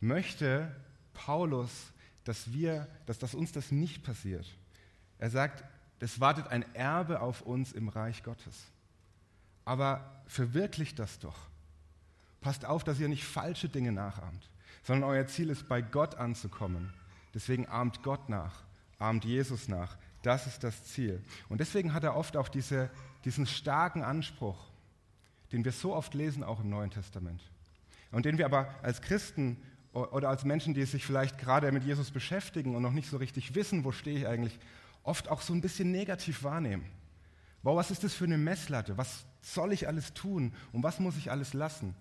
möchte 0.00 0.74
Paulus, 1.14 1.70
dass, 2.24 2.52
wir, 2.52 2.86
dass, 3.06 3.18
dass 3.18 3.34
uns 3.34 3.52
das 3.52 3.70
nicht 3.70 4.04
passiert. 4.04 4.46
Er 5.18 5.30
sagt, 5.30 5.64
es 6.00 6.20
wartet 6.20 6.48
ein 6.48 6.64
Erbe 6.74 7.20
auf 7.20 7.42
uns 7.42 7.72
im 7.72 7.88
Reich 7.88 8.22
Gottes. 8.22 8.66
Aber 9.64 10.22
verwirklicht 10.26 10.98
das 10.98 11.18
doch. 11.18 11.36
Passt 12.40 12.64
auf, 12.64 12.84
dass 12.84 13.00
ihr 13.00 13.08
nicht 13.08 13.24
falsche 13.24 13.68
Dinge 13.68 13.92
nachahmt, 13.92 14.48
sondern 14.84 15.10
euer 15.10 15.26
Ziel 15.26 15.50
ist, 15.50 15.68
bei 15.68 15.82
Gott 15.82 16.14
anzukommen. 16.14 16.92
Deswegen 17.34 17.66
ahmt 17.68 18.02
Gott 18.02 18.28
nach, 18.28 18.62
ahmt 18.98 19.24
Jesus 19.24 19.68
nach. 19.68 19.96
Das 20.22 20.46
ist 20.46 20.64
das 20.64 20.84
Ziel. 20.84 21.22
Und 21.48 21.60
deswegen 21.60 21.92
hat 21.92 22.04
er 22.04 22.16
oft 22.16 22.36
auch 22.36 22.48
diese, 22.48 22.90
diesen 23.24 23.46
starken 23.46 24.02
Anspruch, 24.02 24.70
den 25.52 25.64
wir 25.64 25.72
so 25.72 25.94
oft 25.94 26.14
lesen, 26.14 26.42
auch 26.44 26.60
im 26.60 26.70
Neuen 26.70 26.90
Testament. 26.90 27.42
Und 28.10 28.24
den 28.24 28.38
wir 28.38 28.46
aber 28.46 28.74
als 28.82 29.02
Christen 29.02 29.58
oder 29.92 30.28
als 30.28 30.44
Menschen, 30.44 30.74
die 30.74 30.84
sich 30.84 31.04
vielleicht 31.04 31.38
gerade 31.38 31.70
mit 31.72 31.84
Jesus 31.84 32.10
beschäftigen 32.10 32.76
und 32.76 32.82
noch 32.82 32.92
nicht 32.92 33.08
so 33.08 33.16
richtig 33.16 33.54
wissen, 33.54 33.84
wo 33.84 33.92
stehe 33.92 34.18
ich 34.18 34.26
eigentlich, 34.26 34.58
oft 35.02 35.28
auch 35.28 35.40
so 35.40 35.52
ein 35.54 35.60
bisschen 35.60 35.90
negativ 35.90 36.42
wahrnehmen. 36.42 36.84
Wow, 37.62 37.76
was 37.76 37.90
ist 37.90 38.04
das 38.04 38.14
für 38.14 38.24
eine 38.24 38.38
Messlatte? 38.38 38.96
Was 38.98 39.24
soll 39.40 39.72
ich 39.72 39.88
alles 39.88 40.14
tun? 40.14 40.52
Und 40.72 40.82
was 40.82 41.00
muss 41.00 41.16
ich 41.16 41.30
alles 41.30 41.54
lassen? 41.54 41.94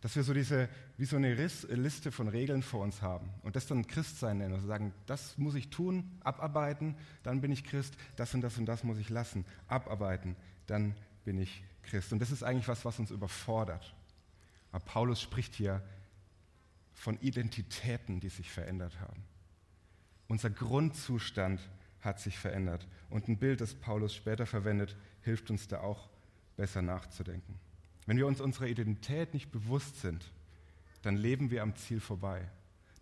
Dass 0.00 0.14
wir 0.14 0.22
so 0.22 0.34
diese, 0.34 0.68
wie 0.98 1.06
so 1.06 1.16
eine 1.16 1.34
Liste 1.34 2.12
von 2.12 2.28
Regeln 2.28 2.62
vor 2.62 2.82
uns 2.82 3.02
haben 3.02 3.30
und 3.42 3.56
das 3.56 3.66
dann 3.66 3.86
Christsein 3.86 4.38
nennen. 4.38 4.54
Also 4.54 4.66
sagen, 4.66 4.92
das 5.06 5.36
muss 5.38 5.54
ich 5.54 5.70
tun, 5.70 6.18
abarbeiten, 6.22 6.94
dann 7.22 7.40
bin 7.40 7.50
ich 7.50 7.64
Christ, 7.64 7.96
das 8.14 8.34
und 8.34 8.42
das 8.42 8.58
und 8.58 8.66
das 8.66 8.84
muss 8.84 8.98
ich 8.98 9.08
lassen, 9.08 9.44
abarbeiten, 9.66 10.36
dann 10.66 10.94
bin 11.24 11.38
ich 11.38 11.64
Christ. 11.86 12.12
Und 12.12 12.20
das 12.20 12.30
ist 12.30 12.42
eigentlich 12.42 12.68
was, 12.68 12.84
was 12.84 12.98
uns 12.98 13.10
überfordert. 13.10 13.94
Aber 14.72 14.84
Paulus 14.84 15.20
spricht 15.20 15.54
hier 15.54 15.82
von 16.94 17.18
Identitäten, 17.20 18.20
die 18.20 18.28
sich 18.28 18.50
verändert 18.50 19.00
haben. 19.00 19.22
Unser 20.28 20.50
Grundzustand 20.50 21.60
hat 22.00 22.20
sich 22.20 22.38
verändert. 22.38 22.86
Und 23.10 23.28
ein 23.28 23.38
Bild, 23.38 23.60
das 23.60 23.74
Paulus 23.74 24.14
später 24.14 24.46
verwendet, 24.46 24.96
hilft 25.22 25.50
uns 25.50 25.68
da 25.68 25.80
auch 25.80 26.08
besser 26.56 26.82
nachzudenken. 26.82 27.58
Wenn 28.06 28.16
wir 28.16 28.26
uns 28.26 28.40
unserer 28.40 28.66
Identität 28.66 29.34
nicht 29.34 29.50
bewusst 29.50 30.00
sind, 30.00 30.30
dann 31.02 31.16
leben 31.16 31.50
wir 31.50 31.62
am 31.62 31.74
Ziel 31.76 32.00
vorbei. 32.00 32.48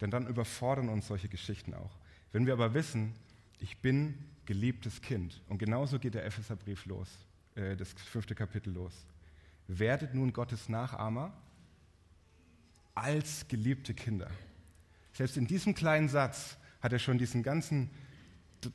Denn 0.01 0.11
dann 0.11 0.27
überfordern 0.27 0.89
uns 0.89 1.07
solche 1.07 1.29
Geschichten 1.29 1.75
auch. 1.75 1.97
Wenn 2.33 2.47
wir 2.47 2.53
aber 2.53 2.75
wissen, 2.75 3.15
ich 3.61 3.79
bin 3.79 4.19
geliebtes 4.45 5.01
Kind, 5.01 5.41
und 5.49 5.59
genauso 5.59 5.99
geht 5.99 6.15
der 6.15 6.27
Epheserbrief 6.27 6.85
los, 6.87 7.09
äh, 7.55 7.77
das 7.77 7.93
fünfte 7.93 8.35
Kapitel 8.35 8.73
los. 8.73 9.07
Werdet 9.67 10.15
nun 10.15 10.33
Gottes 10.33 10.69
Nachahmer 10.69 11.33
als 12.95 13.47
geliebte 13.49 13.95
Kinder. 13.95 14.31
Selbst 15.13 15.37
in 15.37 15.47
diesem 15.47 15.75
kleinen 15.75 16.09
Satz 16.09 16.57
hat 16.81 16.93
er 16.93 16.99
schon 16.99 17.19
diesen 17.19 17.43
ganzen 17.43 17.91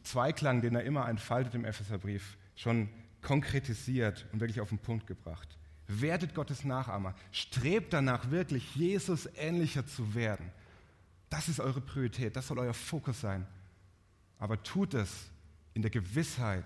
Zweiklang, 0.03 0.61
den 0.61 0.75
er 0.75 0.83
immer 0.83 1.07
entfaltet 1.09 1.55
im 1.55 1.65
Epheserbrief, 1.65 2.37
schon 2.55 2.89
konkretisiert 3.21 4.25
und 4.31 4.39
wirklich 4.39 4.61
auf 4.61 4.69
den 4.69 4.79
Punkt 4.79 5.07
gebracht. 5.07 5.57
Werdet 5.87 6.35
Gottes 6.35 6.63
Nachahmer. 6.63 7.15
Strebt 7.31 7.93
danach, 7.93 8.29
wirklich 8.29 8.75
Jesus 8.75 9.27
ähnlicher 9.35 9.85
zu 9.85 10.13
werden. 10.13 10.51
Das 11.29 11.47
ist 11.49 11.59
eure 11.59 11.81
Priorität, 11.81 12.35
das 12.35 12.47
soll 12.47 12.59
euer 12.59 12.73
Fokus 12.73 13.21
sein. 13.21 13.45
Aber 14.37 14.61
tut 14.63 14.93
es 14.93 15.29
in 15.73 15.81
der 15.81 15.91
Gewissheit, 15.91 16.65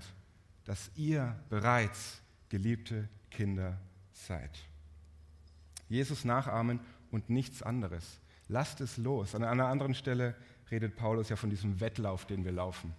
dass 0.65 0.91
ihr 0.95 1.35
bereits 1.49 2.21
geliebte 2.49 3.09
Kinder 3.29 3.77
seid. 4.11 4.51
Jesus 5.89 6.25
nachahmen 6.25 6.79
und 7.11 7.29
nichts 7.29 7.61
anderes. 7.61 8.19
Lasst 8.47 8.81
es 8.81 8.97
los. 8.97 9.35
An 9.35 9.43
einer 9.43 9.67
anderen 9.67 9.93
Stelle 9.93 10.35
redet 10.71 10.95
Paulus 10.95 11.29
ja 11.29 11.35
von 11.35 11.49
diesem 11.49 11.79
Wettlauf, 11.79 12.25
den 12.25 12.43
wir 12.45 12.51
laufen. 12.51 12.93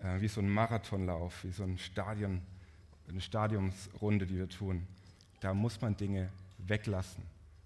Äh, 0.00 0.20
wie 0.20 0.28
so 0.28 0.40
ein 0.40 0.48
Marathonlauf, 0.48 1.44
wie 1.44 1.50
so 1.50 1.64
ein 1.64 1.78
Stadion, 1.78 2.42
eine 3.08 3.20
Stadiumsrunde, 3.20 4.26
die 4.26 4.36
wir 4.36 4.48
tun. 4.48 4.86
Da 5.40 5.54
muss 5.54 5.80
man 5.80 5.96
Dinge 5.96 6.30
weglassen, 6.58 7.24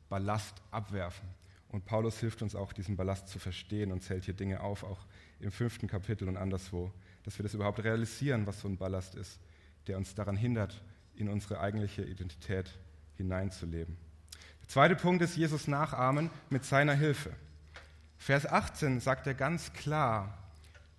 Ballast 0.08 0.54
abwerfen. 0.70 1.28
Und 1.68 1.86
Paulus 1.86 2.18
hilft 2.20 2.42
uns 2.42 2.54
auch, 2.54 2.72
diesen 2.72 2.96
Ballast 2.96 3.28
zu 3.28 3.38
verstehen 3.38 3.92
und 3.92 4.02
zählt 4.02 4.24
hier 4.24 4.34
Dinge 4.34 4.60
auf, 4.60 4.84
auch 4.84 5.00
im 5.40 5.50
fünften 5.50 5.88
Kapitel 5.88 6.28
und 6.28 6.36
anderswo, 6.36 6.92
dass 7.24 7.38
wir 7.38 7.42
das 7.42 7.54
überhaupt 7.54 7.82
realisieren, 7.82 8.46
was 8.46 8.60
so 8.60 8.68
ein 8.68 8.76
Ballast 8.76 9.14
ist, 9.14 9.38
der 9.86 9.96
uns 9.96 10.14
daran 10.14 10.36
hindert, 10.36 10.82
in 11.14 11.28
unsere 11.28 11.60
eigentliche 11.60 12.02
Identität 12.02 12.78
hineinzuleben. 13.16 13.96
Der 14.60 14.68
zweite 14.68 14.96
Punkt 14.96 15.22
ist 15.22 15.36
Jesus 15.36 15.68
nachahmen 15.68 16.30
mit 16.50 16.64
seiner 16.64 16.94
Hilfe. 16.94 17.34
Vers 18.16 18.46
18 18.46 19.00
sagt 19.00 19.26
er 19.26 19.34
ganz 19.34 19.72
klar, 19.72 20.38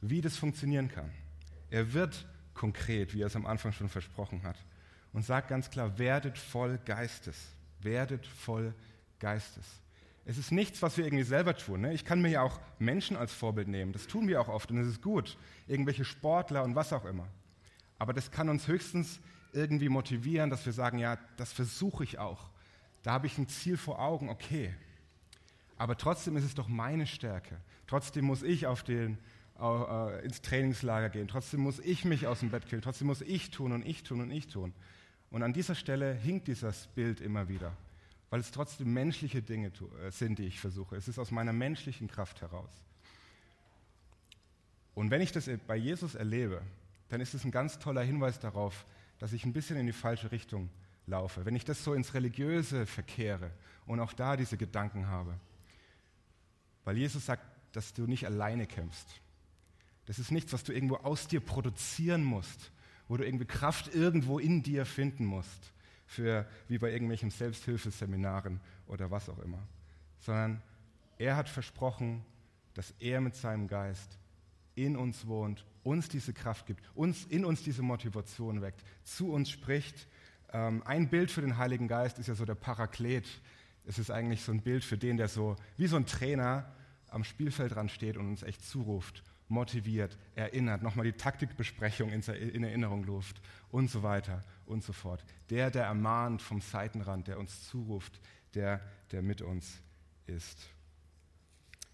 wie 0.01 0.21
das 0.21 0.37
funktionieren 0.37 0.89
kann. 0.89 1.09
Er 1.69 1.93
wird 1.93 2.25
konkret, 2.53 3.13
wie 3.13 3.21
er 3.21 3.27
es 3.27 3.35
am 3.35 3.45
Anfang 3.45 3.71
schon 3.71 3.89
versprochen 3.89 4.43
hat, 4.43 4.57
und 5.13 5.23
sagt 5.23 5.47
ganz 5.47 5.69
klar, 5.69 5.97
werdet 5.97 6.37
voll 6.37 6.79
Geistes, 6.85 7.37
werdet 7.79 8.25
voll 8.25 8.73
Geistes. 9.19 9.65
Es 10.25 10.37
ist 10.37 10.51
nichts, 10.51 10.81
was 10.81 10.97
wir 10.97 11.05
irgendwie 11.05 11.23
selber 11.23 11.55
tun. 11.55 11.81
Ne? 11.81 11.93
Ich 11.93 12.05
kann 12.05 12.21
mir 12.21 12.29
ja 12.29 12.41
auch 12.41 12.59
Menschen 12.79 13.17
als 13.17 13.33
Vorbild 13.33 13.67
nehmen. 13.67 13.91
Das 13.91 14.07
tun 14.07 14.27
wir 14.27 14.39
auch 14.39 14.47
oft 14.47 14.71
und 14.71 14.77
es 14.77 14.87
ist 14.87 15.01
gut. 15.01 15.37
Irgendwelche 15.67 16.05
Sportler 16.05 16.63
und 16.63 16.75
was 16.75 16.93
auch 16.93 17.05
immer. 17.05 17.27
Aber 17.99 18.13
das 18.13 18.31
kann 18.31 18.47
uns 18.47 18.67
höchstens 18.67 19.19
irgendwie 19.51 19.89
motivieren, 19.89 20.49
dass 20.49 20.65
wir 20.65 20.73
sagen, 20.73 20.97
ja, 20.97 21.17
das 21.35 21.51
versuche 21.51 22.03
ich 22.05 22.19
auch. 22.19 22.49
Da 23.03 23.11
habe 23.11 23.27
ich 23.27 23.37
ein 23.37 23.49
Ziel 23.49 23.75
vor 23.75 23.99
Augen, 23.99 24.29
okay. 24.29 24.73
Aber 25.77 25.97
trotzdem 25.97 26.37
ist 26.37 26.45
es 26.45 26.55
doch 26.55 26.69
meine 26.69 27.05
Stärke. 27.05 27.57
Trotzdem 27.85 28.23
muss 28.25 28.43
ich 28.43 28.65
auf 28.65 28.83
den, 28.83 29.17
äh, 29.59 30.25
ins 30.25 30.41
Trainingslager 30.41 31.09
gehen. 31.09 31.27
Trotzdem 31.27 31.59
muss 31.59 31.79
ich 31.79 32.05
mich 32.05 32.27
aus 32.27 32.39
dem 32.39 32.49
Bett 32.49 32.65
killen. 32.65 32.81
Trotzdem 32.81 33.07
muss 33.07 33.21
ich 33.21 33.51
tun 33.51 33.73
und 33.73 33.85
ich 33.85 34.03
tun 34.03 34.21
und 34.21 34.31
ich 34.31 34.47
tun. 34.47 34.73
Und 35.31 35.43
an 35.43 35.51
dieser 35.51 35.75
Stelle 35.75 36.13
hinkt 36.13 36.47
dieses 36.47 36.87
Bild 36.87 37.19
immer 37.19 37.49
wieder 37.49 37.75
weil 38.33 38.39
es 38.39 38.49
trotzdem 38.49 38.91
menschliche 38.91 39.43
Dinge 39.43 39.67
äh, 39.67 40.09
sind, 40.09 40.39
die 40.39 40.47
ich 40.47 40.59
versuche. 40.59 40.95
Es 40.95 41.07
ist 41.07 41.19
aus 41.19 41.29
meiner 41.29 41.53
menschlichen 41.53 42.07
Kraft 42.07 42.41
heraus. 42.41 42.71
Und 44.95 45.11
wenn 45.11 45.21
ich 45.21 45.31
das 45.31 45.47
bei 45.67 45.75
Jesus 45.75 46.15
erlebe, 46.15 46.63
dann 47.09 47.21
ist 47.21 47.35
es 47.35 47.43
ein 47.43 47.51
ganz 47.51 47.77
toller 47.77 48.01
Hinweis 48.01 48.39
darauf, 48.39 48.87
dass 49.19 49.33
ich 49.33 49.45
ein 49.45 49.53
bisschen 49.53 49.77
in 49.77 49.85
die 49.85 49.93
falsche 49.93 50.31
Richtung 50.31 50.71
laufe. 51.05 51.45
Wenn 51.45 51.55
ich 51.55 51.63
das 51.63 51.83
so 51.83 51.93
ins 51.93 52.15
Religiöse 52.15 52.87
verkehre 52.87 53.51
und 53.85 53.99
auch 53.99 54.13
da 54.13 54.35
diese 54.35 54.57
Gedanken 54.57 55.05
habe. 55.05 55.39
Weil 56.85 56.97
Jesus 56.97 57.27
sagt, 57.27 57.43
dass 57.73 57.93
du 57.93 58.07
nicht 58.07 58.25
alleine 58.25 58.65
kämpfst. 58.65 59.21
Das 60.07 60.17
ist 60.17 60.31
nichts, 60.31 60.53
was 60.53 60.63
du 60.63 60.73
irgendwo 60.73 60.95
aus 60.95 61.27
dir 61.27 61.39
produzieren 61.39 62.23
musst, 62.23 62.71
wo 63.07 63.15
du 63.15 63.23
irgendwie 63.23 63.45
Kraft 63.45 63.93
irgendwo 63.93 64.39
in 64.39 64.63
dir 64.63 64.87
finden 64.87 65.23
musst, 65.23 65.71
für, 66.05 66.47
wie 66.67 66.77
bei 66.77 66.91
irgendwelchen 66.91 67.29
Selbsthilfeseminaren 67.29 68.59
oder 68.87 69.11
was 69.11 69.29
auch 69.29 69.39
immer, 69.39 69.59
sondern 70.19 70.61
er 71.17 71.35
hat 71.35 71.49
versprochen, 71.49 72.25
dass 72.73 72.93
er 72.99 73.21
mit 73.21 73.35
seinem 73.35 73.67
Geist 73.67 74.17
in 74.75 74.97
uns 74.97 75.27
wohnt, 75.27 75.65
uns 75.83 76.09
diese 76.09 76.33
Kraft 76.33 76.65
gibt, 76.65 76.83
uns, 76.95 77.25
in 77.25 77.45
uns 77.45 77.63
diese 77.63 77.81
Motivation 77.81 78.61
weckt, 78.61 78.83
zu 79.03 79.31
uns 79.31 79.49
spricht. 79.49 80.07
Ähm, 80.51 80.81
ein 80.85 81.09
Bild 81.09 81.29
für 81.29 81.41
den 81.41 81.57
Heiligen 81.57 81.87
Geist 81.87 82.19
ist 82.19 82.27
ja 82.27 82.35
so 82.35 82.45
der 82.45 82.55
Paraklet. 82.55 83.27
Es 83.85 83.99
ist 83.99 84.09
eigentlich 84.09 84.41
so 84.41 84.51
ein 84.51 84.61
Bild 84.61 84.83
für 84.83 84.97
den, 84.97 85.17
der 85.17 85.27
so 85.27 85.55
wie 85.77 85.87
so 85.87 85.97
ein 85.97 86.05
Trainer 86.05 86.71
am 87.09 87.23
Spielfeldrand 87.23 87.91
steht 87.91 88.17
und 88.17 88.27
uns 88.27 88.43
echt 88.43 88.65
zuruft 88.65 89.23
motiviert, 89.47 90.17
erinnert, 90.35 90.81
nochmal 90.81 91.05
die 91.05 91.13
Taktikbesprechung 91.13 92.11
in 92.11 92.63
Erinnerung 92.63 93.05
ruft 93.05 93.41
und 93.69 93.89
so 93.89 94.03
weiter 94.03 94.41
und 94.65 94.83
so 94.83 94.93
fort. 94.93 95.23
Der, 95.49 95.69
der 95.69 95.85
ermahnt 95.85 96.41
vom 96.41 96.61
Seitenrand, 96.61 97.27
der 97.27 97.39
uns 97.39 97.67
zuruft, 97.67 98.19
der, 98.53 98.81
der 99.11 99.21
mit 99.21 99.41
uns 99.41 99.81
ist. 100.25 100.69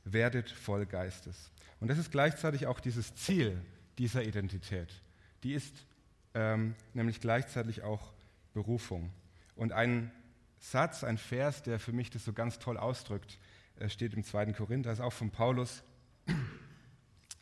Werdet 0.04 0.50
voll 0.50 0.86
Geistes. 0.86 1.52
Und 1.80 1.90
das 1.90 1.98
ist 1.98 2.12
gleichzeitig 2.12 2.68
auch 2.68 2.80
dieses 2.80 3.16
Ziel 3.16 3.62
dieser 3.98 4.24
Identität. 4.24 5.02
Die 5.44 5.54
ist 5.54 5.86
ähm, 6.34 6.76
nämlich 6.94 7.22
gleichzeitig 7.22 7.84
auch 7.84 8.14
Berufung. 8.54 9.12
Und 9.56 9.72
ein 9.72 10.12
Satz, 10.60 11.04
ein 11.04 11.18
Vers, 11.18 11.64
der 11.64 11.80
für 11.80 11.94
mich 11.94 12.10
das 12.10 12.26
so 12.26 12.34
ganz 12.34 12.60
toll 12.60 12.78
ausdrückt, 12.78 13.38
äh, 13.78 13.90
steht 13.90 14.14
im 14.14 14.24
2. 14.24 14.54
Korinther, 14.54 14.92
ist 14.92 15.00
auch 15.00 15.14
von 15.14 15.32
Paulus. 15.32 15.84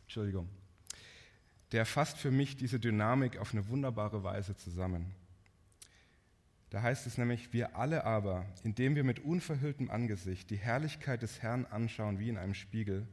Entschuldigung, 0.08 0.48
der 1.74 1.86
fasst 1.86 2.18
für 2.18 2.32
mich 2.32 2.56
diese 2.56 2.80
Dynamik 2.80 3.40
auf 3.40 3.52
eine 3.52 3.68
wunderbare 3.68 4.24
Weise 4.24 4.56
zusammen. 4.56 5.14
Da 6.70 6.82
heißt 6.82 7.08
es 7.08 7.18
nämlich, 7.18 7.52
wir 7.52 7.76
alle 7.76 8.06
aber, 8.06 8.46
indem 8.64 8.96
wir 8.96 9.04
mit 9.04 9.20
unverhülltem 9.20 9.92
Angesicht 9.92 10.50
die 10.50 10.56
Herrlichkeit 10.56 11.24
des 11.24 11.42
Herrn 11.42 11.66
anschauen 11.66 12.20
wie 12.20 12.30
in 12.30 12.38
einem 12.38 12.54
Spiegel, 12.54 13.06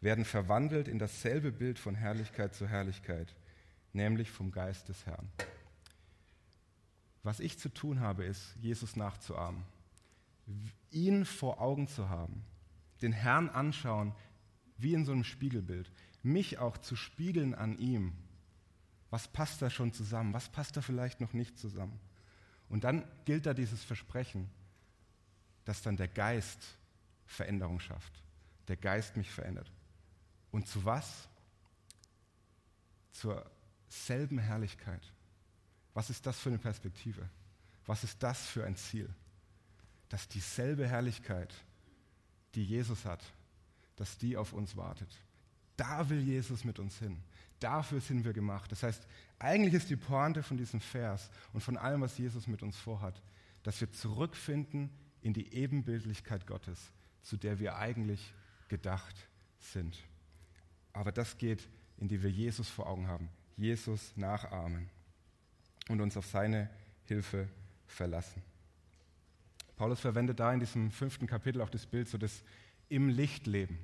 werden 0.00 0.24
verwandelt 0.24 0.86
in 0.86 1.00
dasselbe 1.00 1.50
Bild 1.50 1.80
von 1.80 1.96
Herrlichkeit 1.96 2.54
zu 2.54 2.68
Herrlichkeit, 2.68 3.34
nämlich 3.92 4.30
vom 4.30 4.52
Geist 4.52 4.88
des 4.88 5.06
Herrn. 5.06 5.28
Was 7.24 7.40
ich 7.40 7.58
zu 7.58 7.70
tun 7.70 7.98
habe, 7.98 8.24
ist, 8.24 8.54
Jesus 8.60 8.94
nachzuahmen, 8.94 9.64
ihn 10.92 11.24
vor 11.24 11.60
Augen 11.60 11.88
zu 11.88 12.08
haben, 12.08 12.44
den 13.02 13.12
Herrn 13.12 13.48
anschauen 13.48 14.14
wie 14.78 14.94
in 14.94 15.04
so 15.04 15.10
einem 15.10 15.24
Spiegelbild 15.24 15.90
mich 16.22 16.58
auch 16.58 16.76
zu 16.78 16.96
spiegeln 16.96 17.54
an 17.54 17.78
ihm. 17.78 18.12
Was 19.10 19.28
passt 19.28 19.62
da 19.62 19.70
schon 19.70 19.92
zusammen? 19.92 20.32
Was 20.32 20.48
passt 20.48 20.76
da 20.76 20.82
vielleicht 20.82 21.20
noch 21.20 21.32
nicht 21.32 21.58
zusammen? 21.58 21.98
Und 22.68 22.84
dann 22.84 23.04
gilt 23.24 23.46
da 23.46 23.54
dieses 23.54 23.82
Versprechen, 23.82 24.48
dass 25.64 25.82
dann 25.82 25.96
der 25.96 26.08
Geist 26.08 26.78
Veränderung 27.26 27.80
schafft. 27.80 28.12
Der 28.68 28.76
Geist 28.76 29.16
mich 29.16 29.30
verändert. 29.30 29.70
Und 30.50 30.66
zu 30.68 30.84
was? 30.84 31.28
Zur 33.12 33.48
selben 33.88 34.38
Herrlichkeit. 34.38 35.12
Was 35.94 36.10
ist 36.10 36.26
das 36.26 36.38
für 36.38 36.50
eine 36.50 36.58
Perspektive? 36.58 37.28
Was 37.86 38.04
ist 38.04 38.22
das 38.22 38.46
für 38.46 38.64
ein 38.64 38.76
Ziel? 38.76 39.12
Dass 40.08 40.28
dieselbe 40.28 40.86
Herrlichkeit, 40.86 41.52
die 42.54 42.64
Jesus 42.64 43.04
hat, 43.04 43.22
dass 43.96 44.18
die 44.18 44.36
auf 44.36 44.52
uns 44.52 44.76
wartet. 44.76 45.08
Da 45.80 46.10
will 46.10 46.20
Jesus 46.20 46.62
mit 46.62 46.78
uns 46.78 46.98
hin. 46.98 47.16
Dafür 47.58 48.02
sind 48.02 48.26
wir 48.26 48.34
gemacht. 48.34 48.70
Das 48.70 48.82
heißt, 48.82 49.06
eigentlich 49.38 49.72
ist 49.72 49.88
die 49.88 49.96
Pointe 49.96 50.42
von 50.42 50.58
diesem 50.58 50.78
Vers 50.78 51.30
und 51.54 51.62
von 51.62 51.78
allem, 51.78 52.02
was 52.02 52.18
Jesus 52.18 52.46
mit 52.46 52.62
uns 52.62 52.76
vorhat, 52.76 53.22
dass 53.62 53.80
wir 53.80 53.90
zurückfinden 53.90 54.90
in 55.22 55.32
die 55.32 55.54
Ebenbildlichkeit 55.54 56.46
Gottes, 56.46 56.92
zu 57.22 57.38
der 57.38 57.60
wir 57.60 57.78
eigentlich 57.78 58.34
gedacht 58.68 59.16
sind. 59.58 59.96
Aber 60.92 61.12
das 61.12 61.38
geht, 61.38 61.66
indem 61.96 62.24
wir 62.24 62.30
Jesus 62.30 62.68
vor 62.68 62.86
Augen 62.86 63.08
haben, 63.08 63.30
Jesus 63.56 64.14
nachahmen 64.18 64.90
und 65.88 66.02
uns 66.02 66.14
auf 66.18 66.26
seine 66.26 66.68
Hilfe 67.04 67.48
verlassen. 67.86 68.42
Paulus 69.76 70.00
verwendet 70.00 70.40
da 70.40 70.52
in 70.52 70.60
diesem 70.60 70.90
fünften 70.90 71.26
Kapitel 71.26 71.62
auch 71.62 71.70
das 71.70 71.86
Bild 71.86 72.06
so 72.06 72.18
des 72.18 72.42
im 72.90 73.08
Licht 73.08 73.46
leben. 73.46 73.78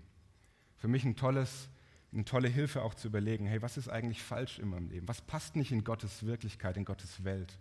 Für 0.76 0.88
mich 0.88 1.03
ein 1.03 1.17
tolles 1.17 1.71
eine 2.16 2.25
tolle 2.25 2.49
Hilfe 2.49 2.82
auch 2.82 2.94
zu 2.94 3.08
überlegen, 3.08 3.46
hey, 3.46 3.61
was 3.61 3.76
ist 3.76 3.88
eigentlich 3.88 4.23
falsch 4.23 4.58
in 4.58 4.68
meinem 4.68 4.88
Leben? 4.88 5.06
Was 5.06 5.20
passt 5.20 5.54
nicht 5.54 5.70
in 5.70 5.85
Gottes 5.85 6.25
Wirklichkeit, 6.25 6.76
in 6.76 6.85
Gottes 6.85 7.25
Welt? 7.25 7.58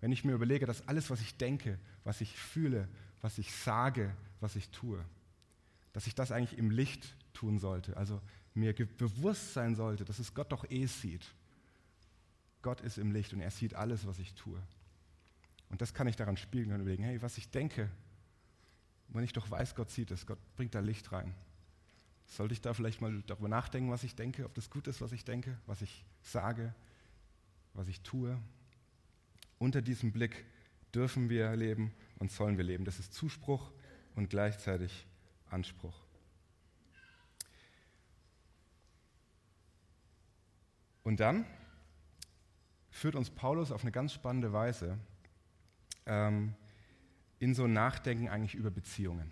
Wenn 0.00 0.10
ich 0.10 0.24
mir 0.24 0.32
überlege, 0.32 0.66
dass 0.66 0.86
alles, 0.88 1.10
was 1.10 1.20
ich 1.20 1.36
denke, 1.36 1.78
was 2.02 2.20
ich 2.20 2.36
fühle, 2.36 2.88
was 3.22 3.38
ich 3.38 3.54
sage, 3.54 4.14
was 4.40 4.56
ich 4.56 4.68
tue, 4.70 5.02
dass 5.92 6.08
ich 6.08 6.14
das 6.14 6.32
eigentlich 6.32 6.58
im 6.58 6.70
Licht 6.70 7.14
tun 7.32 7.58
sollte, 7.58 7.96
also 7.96 8.20
mir 8.52 8.74
bewusst 8.74 9.54
sein 9.54 9.74
sollte, 9.76 10.04
dass 10.04 10.18
es 10.18 10.34
Gott 10.34 10.50
doch 10.52 10.68
eh 10.68 10.86
sieht. 10.86 11.24
Gott 12.62 12.80
ist 12.80 12.98
im 12.98 13.12
Licht 13.12 13.32
und 13.32 13.40
er 13.40 13.50
sieht 13.50 13.74
alles, 13.74 14.06
was 14.06 14.18
ich 14.18 14.34
tue. 14.34 14.60
Und 15.70 15.80
das 15.80 15.94
kann 15.94 16.06
ich 16.06 16.16
daran 16.16 16.36
spiegeln 16.36 16.74
und 16.74 16.80
überlegen, 16.80 17.04
hey, 17.04 17.22
was 17.22 17.38
ich 17.38 17.50
denke, 17.50 17.88
wenn 19.08 19.24
ich 19.24 19.32
doch 19.32 19.50
weiß, 19.50 19.74
Gott 19.74 19.90
sieht 19.90 20.10
es, 20.10 20.26
Gott 20.26 20.38
bringt 20.56 20.74
da 20.74 20.80
Licht 20.80 21.12
rein. 21.12 21.34
Sollte 22.26 22.54
ich 22.54 22.60
da 22.60 22.74
vielleicht 22.74 23.00
mal 23.00 23.22
darüber 23.26 23.48
nachdenken, 23.48 23.90
was 23.90 24.04
ich 24.04 24.14
denke, 24.14 24.44
ob 24.44 24.54
das 24.54 24.70
gut 24.70 24.86
ist, 24.86 25.00
was 25.00 25.12
ich 25.12 25.24
denke, 25.24 25.56
was 25.66 25.82
ich 25.82 26.04
sage, 26.22 26.74
was 27.74 27.88
ich 27.88 28.00
tue? 28.00 28.38
Unter 29.58 29.82
diesem 29.82 30.12
Blick 30.12 30.44
dürfen 30.94 31.28
wir 31.28 31.54
leben 31.56 31.92
und 32.18 32.30
sollen 32.30 32.56
wir 32.56 32.64
leben. 32.64 32.84
Das 32.84 32.98
ist 32.98 33.12
Zuspruch 33.12 33.70
und 34.14 34.30
gleichzeitig 34.30 35.06
Anspruch. 35.50 36.04
Und 41.02 41.20
dann 41.20 41.44
führt 42.90 43.14
uns 43.14 43.28
Paulus 43.28 43.70
auf 43.70 43.82
eine 43.82 43.92
ganz 43.92 44.12
spannende 44.12 44.52
Weise 44.52 44.98
ähm, 46.06 46.54
in 47.38 47.54
so 47.54 47.64
ein 47.64 47.72
Nachdenken 47.72 48.28
eigentlich 48.28 48.54
über 48.54 48.70
Beziehungen. 48.70 49.30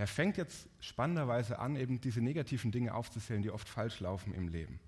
Er 0.00 0.06
fängt 0.06 0.38
jetzt 0.38 0.66
spannenderweise 0.80 1.58
an, 1.58 1.76
eben 1.76 2.00
diese 2.00 2.22
negativen 2.22 2.72
Dinge 2.72 2.94
aufzuzählen, 2.94 3.42
die 3.42 3.50
oft 3.50 3.68
falsch 3.68 4.00
laufen 4.00 4.32
im 4.32 4.48
Leben. 4.48 4.80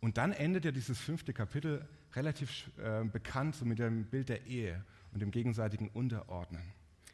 Und 0.00 0.16
dann 0.16 0.32
endet 0.32 0.64
ja 0.64 0.70
dieses 0.70 0.98
fünfte 0.98 1.34
Kapitel 1.34 1.86
relativ 2.14 2.70
äh, 2.78 3.04
bekannt 3.04 3.54
so 3.54 3.66
mit 3.66 3.78
dem 3.78 4.06
Bild 4.06 4.30
der 4.30 4.46
Ehe 4.46 4.82
und 5.12 5.20
dem 5.20 5.30
gegenseitigen 5.30 5.90
Unterordnen. 5.90 6.62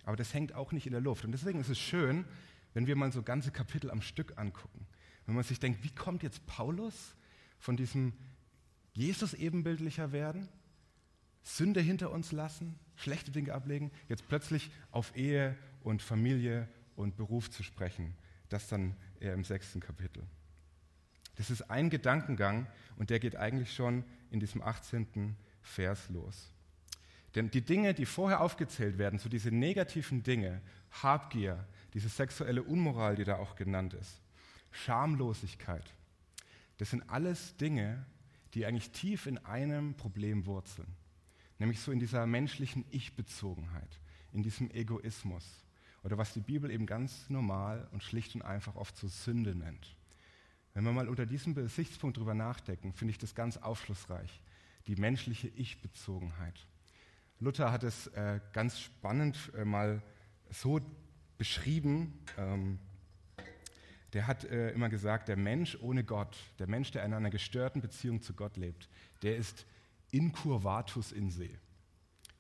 Aber 0.05 0.15
das 0.15 0.33
hängt 0.33 0.55
auch 0.55 0.71
nicht 0.71 0.87
in 0.87 0.93
der 0.93 1.01
Luft. 1.01 1.25
Und 1.25 1.33
deswegen 1.33 1.59
ist 1.59 1.71
es 1.71 1.79
schön, 1.81 2.25
wenn 2.73 2.87
wir 2.87 2.95
mal 2.95 3.11
so 3.11 3.25
ganze 3.25 3.51
Kapitel 3.51 3.91
am 3.91 4.01
Stück 4.01 4.39
angucken. 4.39 4.87
Wenn 5.27 5.35
man 5.35 5.43
sich 5.43 5.59
denkt, 5.59 5.83
wie 5.83 5.91
kommt 5.91 6.23
jetzt 6.23 6.47
Paulus 6.47 7.17
von 7.59 7.77
diesem 7.77 8.13
Jesus 8.93 9.35
ebenbildlicher 9.35 10.13
werden, 10.13 10.49
Sünde 11.43 11.81
hinter 11.81 12.13
uns 12.13 12.31
lassen, 12.31 12.79
schlechte 12.95 13.33
Dinge 13.33 13.53
ablegen, 13.55 13.91
jetzt 14.09 14.29
plötzlich 14.29 14.71
auf 14.93 15.17
Ehe 15.17 15.57
und 15.83 16.03
Familie 16.03 16.69
und 16.97 17.17
Beruf 17.17 17.51
zu 17.51 17.63
sprechen. 17.63 18.15
Das 18.49 18.69
dann 18.69 18.97
eher 19.21 19.35
im 19.35 19.45
sechsten 19.45 19.81
Kapitel. 19.81 20.23
Das 21.37 21.51
ist 21.51 21.71
ein 21.71 21.91
Gedankengang 21.91 22.67
und 22.97 23.11
der 23.11 23.21
geht 23.21 23.37
eigentlich 23.37 23.73
schon 23.73 24.05
in 24.31 24.41
diesem 24.41 24.63
18. 24.63 25.37
Vers 25.61 26.09
los. 26.09 26.53
Denn 27.35 27.51
die 27.51 27.61
Dinge, 27.61 27.95
die 27.95 28.07
vorher 28.07 28.41
aufgezählt 28.41 28.99
werden, 28.99 29.19
so 29.19 29.29
diese 29.29 29.51
negativen 29.51 30.23
Dinge, 30.23 30.61
Habgier, 30.91 31.65
diese 31.95 32.09
sexuelle 32.09 32.63
Unmoral, 32.63 33.17
die 33.17 33.25
da 33.25 33.37
auch 33.37 33.55
genannt 33.55 33.95
ist, 33.95 34.21
Schamlosigkeit, 34.71 35.85
das 36.79 36.91
sind 36.91 37.09
alles 37.09 37.57
Dinge, 37.57 38.05
die 38.55 38.65
eigentlich 38.67 38.91
tief 38.91 39.27
in 39.27 39.39
einem 39.39 39.95
Problem 39.95 40.47
wurzeln. 40.47 40.89
Nämlich 41.59 41.81
so 41.81 41.93
in 41.93 41.99
dieser 41.99 42.27
menschlichen 42.27 42.85
Ich-Bezogenheit, 42.91 44.01
in 44.33 44.43
diesem 44.43 44.71
Egoismus. 44.71 45.45
Oder 46.03 46.19
was 46.19 46.33
die 46.33 46.41
Bibel 46.41 46.71
eben 46.71 46.87
ganz 46.87 47.29
normal 47.29 47.89
und 47.93 48.03
schlicht 48.03 48.35
und 48.35 48.43
einfach 48.43 48.77
oft 48.77 48.97
so 48.97 49.09
Sünde 49.09 49.55
nennt. 49.55 49.97
Wenn 50.75 50.85
wir 50.85 50.93
mal 50.93 51.09
unter 51.09 51.27
diesem 51.27 51.55
Gesichtspunkt 51.55 52.19
drüber 52.19 52.35
nachdenken, 52.35 52.93
finde 52.93 53.11
ich 53.11 53.19
das 53.19 53.35
ganz 53.35 53.57
aufschlussreich. 53.57 54.41
Die 54.87 54.97
menschliche 54.97 55.49
Ich-Bezogenheit. 55.49 56.67
Luther 57.41 57.73
hat 57.73 57.85
es 57.85 58.07
äh, 58.09 58.41
ganz 58.53 58.81
spannend 58.81 59.53
äh, 59.57 59.65
mal 59.65 60.03
so 60.51 60.81
beschrieben. 61.37 62.19
Ähm, 62.37 62.79
der 64.13 64.27
hat 64.27 64.45
äh, 64.45 64.71
immer 64.71 64.89
gesagt, 64.89 65.29
der 65.29 65.37
Mensch 65.37 65.77
ohne 65.81 66.05
Gott, 66.05 66.37
der 66.59 66.69
Mensch, 66.69 66.91
der 66.91 67.05
in 67.05 67.13
einer 67.13 67.31
gestörten 67.31 67.81
Beziehung 67.81 68.23
zu 68.23 68.35
Gott 68.35 68.57
lebt, 68.57 68.89
der 69.23 69.37
ist 69.37 69.67
incurvatus 70.11 71.13
in 71.13 71.31
se. 71.31 71.51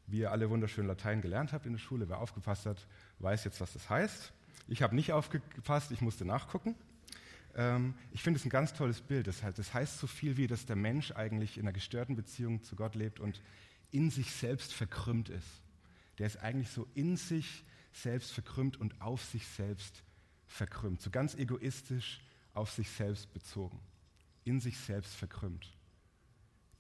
Wie 0.09 0.21
ihr 0.21 0.33
alle 0.33 0.49
wunderschön 0.49 0.87
Latein 0.87 1.21
gelernt 1.21 1.53
habt 1.53 1.67
in 1.67 1.73
der 1.73 1.79
Schule, 1.79 2.09
wer 2.09 2.19
aufgepasst 2.19 2.65
hat, 2.65 2.87
weiß 3.19 3.45
jetzt, 3.45 3.61
was 3.61 3.75
das 3.75 3.91
heißt. 3.91 4.33
Ich 4.67 4.83
habe 4.83 4.95
nicht 4.95 5.13
aufgepasst, 5.13 5.91
ich 5.91 6.01
musste 6.01 6.25
nachgucken. 6.25 6.75
Ähm, 7.55 7.95
ich 8.13 8.23
finde 8.23 8.41
es 8.41 8.47
ein 8.47 8.51
ganz 8.51 8.73
tolles 8.73 9.03
Bild. 9.03 9.27
Das 9.27 9.43
heißt 9.45 9.99
so 9.99 10.07
viel 10.07 10.39
wie, 10.39 10.47
dass 10.47 10.65
der 10.65 10.77
Mensch 10.77 11.13
eigentlich 11.13 11.59
in 11.59 11.65
einer 11.65 11.75
gestörten 11.75 12.17
Beziehung 12.17 12.63
zu 12.63 12.75
Gott 12.75 12.95
lebt 12.95 13.21
und 13.21 13.43
in 13.91 14.11
sich 14.11 14.33
selbst 14.33 14.73
verkrümmt 14.73 15.29
ist. 15.29 15.63
Der 16.19 16.27
ist 16.27 16.39
eigentlich 16.39 16.71
so 16.71 16.87
in 16.95 17.19
sich 17.19 17.65
selbst 17.93 18.33
verkrümmt 18.33 18.79
und 18.79 19.01
auf 19.03 19.23
sich 19.25 19.47
selbst 19.47 20.03
verkrümmt. 20.47 21.03
So 21.03 21.11
ganz 21.11 21.35
egoistisch 21.35 22.23
auf 22.55 22.71
sich 22.71 22.91
selbst 22.91 23.33
bezogen. 23.35 23.79
In 24.45 24.61
sich 24.61 24.79
selbst 24.79 25.15
verkrümmt. 25.15 25.71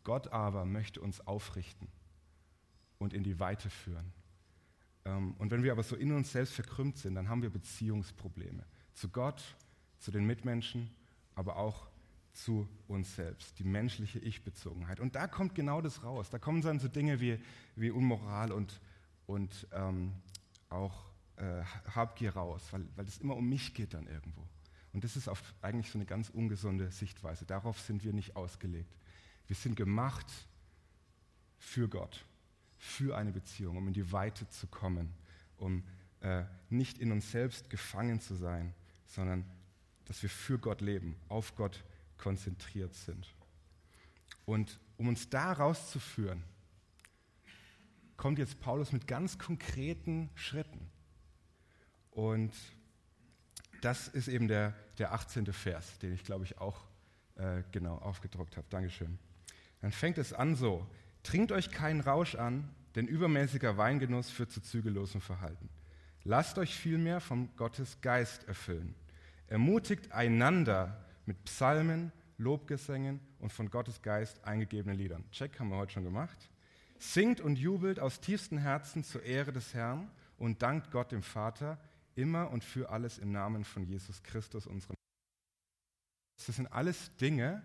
Gott 0.02 0.28
aber 0.32 0.64
möchte 0.64 1.02
uns 1.02 1.20
aufrichten 1.26 1.88
und 2.98 3.12
in 3.12 3.22
die 3.22 3.38
Weite 3.38 3.70
führen. 3.70 4.12
Ähm, 5.04 5.34
und 5.38 5.50
wenn 5.50 5.62
wir 5.62 5.72
aber 5.72 5.82
so 5.82 5.96
in 5.96 6.12
uns 6.12 6.32
selbst 6.32 6.54
verkrümmt 6.54 6.98
sind, 6.98 7.14
dann 7.14 7.28
haben 7.28 7.42
wir 7.42 7.50
Beziehungsprobleme. 7.50 8.64
Zu 8.94 9.08
Gott, 9.08 9.42
zu 9.98 10.10
den 10.10 10.26
Mitmenschen, 10.26 10.90
aber 11.34 11.56
auch 11.56 11.88
zu 12.32 12.68
uns 12.86 13.16
selbst, 13.16 13.58
die 13.58 13.64
menschliche 13.64 14.18
Ich-Bezogenheit. 14.18 15.00
Und 15.00 15.16
da 15.16 15.26
kommt 15.26 15.54
genau 15.54 15.80
das 15.80 16.04
raus. 16.04 16.30
Da 16.30 16.38
kommen 16.38 16.62
dann 16.62 16.78
so 16.78 16.88
Dinge 16.88 17.20
wie, 17.20 17.38
wie 17.74 17.90
Unmoral 17.90 18.52
und, 18.52 18.80
und 19.26 19.66
ähm, 19.72 20.12
auch 20.68 21.06
äh, 21.36 21.62
Habgier 21.94 22.34
raus, 22.34 22.62
weil, 22.70 22.86
weil 22.96 23.06
es 23.06 23.18
immer 23.18 23.36
um 23.36 23.48
mich 23.48 23.74
geht 23.74 23.94
dann 23.94 24.06
irgendwo. 24.06 24.46
Und 24.92 25.04
das 25.04 25.16
ist 25.16 25.28
auf 25.28 25.42
eigentlich 25.62 25.90
so 25.90 25.98
eine 25.98 26.06
ganz 26.06 26.28
ungesunde 26.30 26.90
Sichtweise. 26.90 27.44
Darauf 27.44 27.80
sind 27.80 28.04
wir 28.04 28.12
nicht 28.12 28.36
ausgelegt. 28.36 28.96
Wir 29.46 29.56
sind 29.56 29.76
gemacht 29.76 30.26
für 31.58 31.88
Gott, 31.88 32.24
für 32.78 33.16
eine 33.16 33.32
Beziehung, 33.32 33.76
um 33.76 33.88
in 33.88 33.92
die 33.92 34.12
Weite 34.12 34.48
zu 34.48 34.66
kommen, 34.66 35.12
um 35.56 35.82
äh, 36.20 36.44
nicht 36.70 36.98
in 36.98 37.12
uns 37.12 37.30
selbst 37.30 37.70
gefangen 37.70 38.20
zu 38.20 38.34
sein, 38.34 38.74
sondern 39.06 39.44
dass 40.04 40.22
wir 40.22 40.30
für 40.30 40.58
Gott 40.58 40.80
leben, 40.80 41.16
auf 41.28 41.54
Gott 41.54 41.84
konzentriert 42.16 42.94
sind. 42.94 43.34
Und 44.46 44.80
um 44.96 45.08
uns 45.08 45.28
da 45.28 45.52
rauszuführen, 45.52 46.42
kommt 48.16 48.38
jetzt 48.38 48.60
Paulus 48.60 48.92
mit 48.92 49.06
ganz 49.06 49.38
konkreten 49.38 50.30
Schritten. 50.34 50.90
Und 52.10 52.52
das 53.80 54.08
ist 54.08 54.28
eben 54.28 54.48
der, 54.48 54.74
der 54.98 55.12
18. 55.12 55.52
Vers, 55.52 55.98
den 55.98 56.12
ich, 56.12 56.24
glaube 56.24 56.44
ich, 56.44 56.58
auch 56.58 56.80
äh, 57.36 57.62
genau 57.70 57.96
aufgedruckt 57.98 58.56
habe. 58.56 58.66
Dankeschön. 58.70 59.18
Dann 59.80 59.92
fängt 59.92 60.18
es 60.18 60.32
an 60.32 60.56
so, 60.56 60.84
trinkt 61.22 61.52
euch 61.52 61.70
keinen 61.70 62.00
Rausch 62.00 62.34
an, 62.34 62.68
denn 62.94 63.06
übermäßiger 63.06 63.76
Weingenuss 63.76 64.30
führt 64.30 64.50
zu 64.50 64.60
zügellosem 64.60 65.20
Verhalten. 65.20 65.68
Lasst 66.24 66.58
euch 66.58 66.74
vielmehr 66.74 67.20
vom 67.20 67.54
Gottes 67.56 68.00
Geist 68.00 68.46
erfüllen 68.48 68.94
ermutigt 69.48 70.12
einander 70.12 71.04
mit 71.26 71.42
Psalmen, 71.44 72.12
Lobgesängen 72.36 73.20
und 73.40 73.52
von 73.52 73.70
Gottes 73.70 74.00
Geist 74.02 74.44
eingegebenen 74.44 74.96
Liedern. 74.96 75.24
Check 75.32 75.58
haben 75.58 75.70
wir 75.70 75.76
heute 75.76 75.92
schon 75.92 76.04
gemacht. 76.04 76.50
Singt 76.98 77.40
und 77.40 77.58
jubelt 77.58 77.98
aus 77.98 78.20
tiefstem 78.20 78.58
Herzen 78.58 79.02
zur 79.02 79.22
Ehre 79.22 79.52
des 79.52 79.74
Herrn 79.74 80.10
und 80.36 80.62
dankt 80.62 80.90
Gott 80.90 81.12
dem 81.12 81.22
Vater 81.22 81.78
immer 82.14 82.50
und 82.50 82.62
für 82.62 82.90
alles 82.90 83.18
im 83.18 83.32
Namen 83.32 83.64
von 83.64 83.84
Jesus 83.84 84.22
Christus, 84.22 84.66
unserem 84.66 84.94
Das 86.46 86.56
sind 86.56 86.66
alles 86.72 87.14
Dinge, 87.16 87.62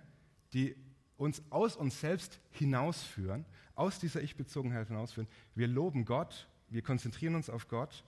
die 0.53 0.75
uns 1.23 1.41
aus 1.49 1.75
uns 1.75 1.99
selbst 1.99 2.39
hinausführen, 2.51 3.45
aus 3.75 3.99
dieser 3.99 4.21
Ich-Bezogenheit 4.21 4.87
hinausführen. 4.87 5.27
Wir 5.55 5.67
loben 5.67 6.05
Gott, 6.05 6.47
wir 6.69 6.81
konzentrieren 6.81 7.35
uns 7.35 7.49
auf 7.49 7.67
Gott 7.67 8.03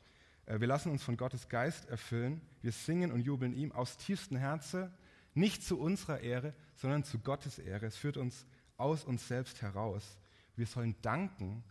äh, 0.46 0.60
wir 0.60 0.68
lassen 0.68 0.92
uns 0.92 1.04
von 1.04 1.18
Gottes 1.18 1.50
Geist 1.50 1.90
erfüllen. 1.90 2.42
Wir 2.62 2.72
singen 2.72 3.12
und 3.12 3.22
jubeln 3.22 3.54
ihm 3.54 3.72
aus 3.72 3.98
tiefstem 3.98 4.38
Herzen, 4.38 4.92
nicht 5.34 5.64
zu 5.64 5.80
unserer 5.80 6.22
Ehre, 6.22 6.54
sondern 6.76 7.04
zu 7.04 7.20
Gottes 7.20 7.60
Ehre. 7.60 7.86
Es 7.86 7.98
führt 7.98 8.18
uns 8.18 8.46
aus 8.78 9.04
uns 9.04 9.28
selbst 9.28 9.62
heraus. 9.62 10.18
Wir 10.56 10.66
sollen 10.66 10.96
danken. 11.02 11.64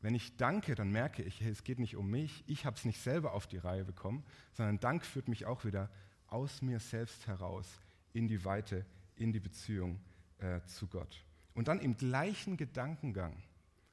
Wenn 0.00 0.14
ich 0.14 0.36
danke, 0.36 0.74
dann 0.74 0.90
merke 0.90 1.22
ich, 1.22 1.42
es 1.42 1.64
geht 1.64 1.78
nicht 1.78 1.96
um 1.96 2.10
mich, 2.10 2.42
ich 2.46 2.64
habe 2.64 2.76
es 2.76 2.84
nicht 2.84 3.02
selber 3.02 3.34
auf 3.34 3.46
die 3.46 3.58
Reihe 3.58 3.84
bekommen, 3.84 4.24
sondern 4.54 4.80
Dank 4.80 5.04
führt 5.04 5.28
mich 5.28 5.44
auch 5.44 5.64
wieder 5.64 5.90
aus 6.28 6.62
mir 6.62 6.80
selbst 6.80 7.26
heraus 7.26 7.66
in 8.14 8.26
die 8.26 8.44
Weite, 8.44 8.86
in 9.16 9.32
die 9.32 9.40
Beziehung 9.40 10.00
äh, 10.40 10.64
zu 10.66 10.86
Gott. 10.86 11.24
Und 11.54 11.68
dann 11.68 11.80
im 11.80 11.96
gleichen 11.96 12.56
Gedankengang, 12.56 13.42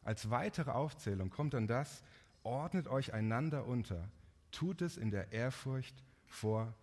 als 0.02 0.30
weitere 0.30 0.72
Aufzählung, 0.72 1.30
kommt 1.30 1.54
dann 1.54 1.68
das, 1.68 2.04
ordnet 2.44 2.88
euch 2.88 3.14
einander 3.14 3.66
unter, 3.66 4.10
tut 4.52 4.82
es 4.82 4.98
in 4.98 5.12
der 5.12 5.32
Ehrfurcht 5.32 6.04
vor 6.26 6.74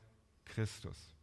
Christus. 0.44 1.14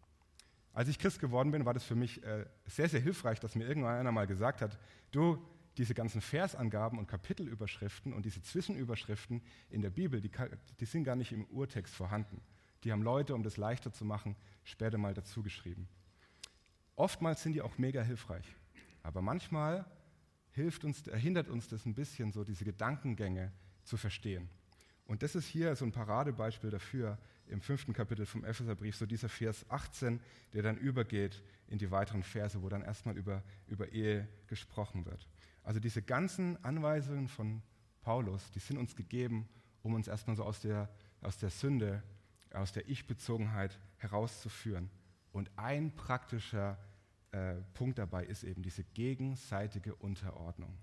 Als 0.73 0.87
ich 0.87 0.99
Christ 0.99 1.19
geworden 1.19 1.51
bin, 1.51 1.65
war 1.65 1.73
das 1.73 1.83
für 1.83 1.95
mich 1.95 2.23
äh, 2.23 2.45
sehr, 2.65 2.87
sehr 2.87 3.01
hilfreich, 3.01 3.39
dass 3.39 3.55
mir 3.55 3.67
irgendwann 3.67 3.99
einer 3.99 4.11
mal 4.11 4.27
gesagt 4.27 4.61
hat, 4.61 4.77
du, 5.11 5.37
diese 5.77 5.93
ganzen 5.93 6.21
Versangaben 6.21 6.99
und 6.99 7.07
Kapitelüberschriften 7.07 8.13
und 8.13 8.25
diese 8.25 8.41
Zwischenüberschriften 8.41 9.41
in 9.69 9.81
der 9.81 9.89
Bibel, 9.89 10.21
die, 10.21 10.31
die 10.79 10.85
sind 10.85 11.03
gar 11.03 11.15
nicht 11.15 11.31
im 11.31 11.45
Urtext 11.45 11.93
vorhanden. 11.93 12.41
Die 12.83 12.91
haben 12.91 13.03
Leute, 13.03 13.35
um 13.35 13.43
das 13.43 13.57
leichter 13.57 13.91
zu 13.91 14.05
machen, 14.05 14.35
später 14.63 14.97
mal 14.97 15.13
dazu 15.13 15.43
geschrieben. 15.43 15.87
Oftmals 17.01 17.41
sind 17.41 17.53
die 17.53 17.63
auch 17.63 17.79
mega 17.79 18.03
hilfreich, 18.03 18.45
aber 19.01 19.23
manchmal 19.23 19.85
hilft 20.51 20.85
uns, 20.85 21.01
hindert 21.11 21.49
uns 21.49 21.67
das 21.67 21.87
ein 21.87 21.95
bisschen 21.95 22.31
so, 22.31 22.43
diese 22.43 22.63
Gedankengänge 22.63 23.51
zu 23.83 23.97
verstehen. 23.97 24.51
Und 25.07 25.23
das 25.23 25.33
ist 25.33 25.47
hier 25.47 25.75
so 25.75 25.83
ein 25.83 25.91
Paradebeispiel 25.91 26.69
dafür 26.69 27.17
im 27.47 27.59
fünften 27.59 27.93
Kapitel 27.93 28.27
vom 28.27 28.45
Epheserbrief, 28.45 28.95
so 28.95 29.07
dieser 29.07 29.29
Vers 29.29 29.67
18, 29.67 30.19
der 30.53 30.61
dann 30.61 30.77
übergeht 30.77 31.41
in 31.65 31.79
die 31.79 31.89
weiteren 31.89 32.21
Verse, 32.21 32.61
wo 32.61 32.69
dann 32.69 32.83
erstmal 32.83 33.17
über, 33.17 33.41
über 33.65 33.91
Ehe 33.91 34.27
gesprochen 34.45 35.07
wird. 35.07 35.27
Also 35.63 35.79
diese 35.79 36.03
ganzen 36.03 36.63
Anweisungen 36.63 37.27
von 37.27 37.63
Paulus, 38.03 38.51
die 38.51 38.59
sind 38.59 38.77
uns 38.77 38.95
gegeben, 38.95 39.49
um 39.81 39.95
uns 39.95 40.07
erstmal 40.07 40.35
so 40.35 40.43
aus 40.43 40.59
der, 40.59 40.87
aus 41.21 41.39
der 41.39 41.49
Sünde, 41.49 42.03
aus 42.53 42.73
der 42.73 42.87
Ich-Bezogenheit 42.87 43.79
herauszuführen. 43.97 44.91
Und 45.31 45.49
ein 45.57 45.95
praktischer 45.95 46.77
äh, 47.31 47.55
Punkt 47.73 47.97
dabei 47.97 48.25
ist 48.25 48.43
eben 48.43 48.61
diese 48.61 48.83
gegenseitige 48.83 49.95
Unterordnung. 49.95 50.77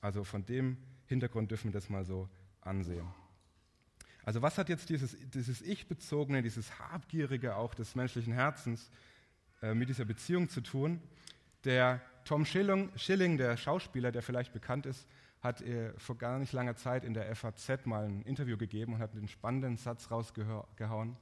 Also 0.00 0.24
von 0.24 0.46
dem 0.46 0.76
Hintergrund 1.06 1.50
dürfen 1.50 1.72
wir 1.72 1.72
das 1.72 1.90
mal 1.90 2.04
so 2.04 2.28
ansehen. 2.60 3.06
Also 4.24 4.42
was 4.42 4.58
hat 4.58 4.68
jetzt 4.68 4.90
dieses, 4.90 5.16
dieses 5.34 5.62
Ich-bezogene, 5.62 6.42
dieses 6.42 6.78
Habgierige 6.78 7.56
auch 7.56 7.74
des 7.74 7.94
menschlichen 7.94 8.32
Herzens 8.32 8.90
äh, 9.62 9.74
mit 9.74 9.88
dieser 9.88 10.04
Beziehung 10.04 10.48
zu 10.48 10.60
tun? 10.60 11.00
Der 11.64 12.00
Tom 12.24 12.44
Schilling, 12.44 12.90
Schilling, 12.96 13.38
der 13.38 13.56
Schauspieler, 13.56 14.12
der 14.12 14.22
vielleicht 14.22 14.52
bekannt 14.52 14.86
ist, 14.86 15.06
hat 15.40 15.62
äh, 15.62 15.92
vor 15.98 16.18
gar 16.18 16.38
nicht 16.38 16.52
langer 16.52 16.76
Zeit 16.76 17.04
in 17.04 17.14
der 17.14 17.34
FAZ 17.34 17.86
mal 17.86 18.04
ein 18.04 18.22
Interview 18.22 18.56
gegeben 18.56 18.94
und 18.94 18.98
hat 19.00 19.14
einen 19.14 19.28
spannenden 19.28 19.76
Satz 19.76 20.10
rausgehauen. 20.10 21.16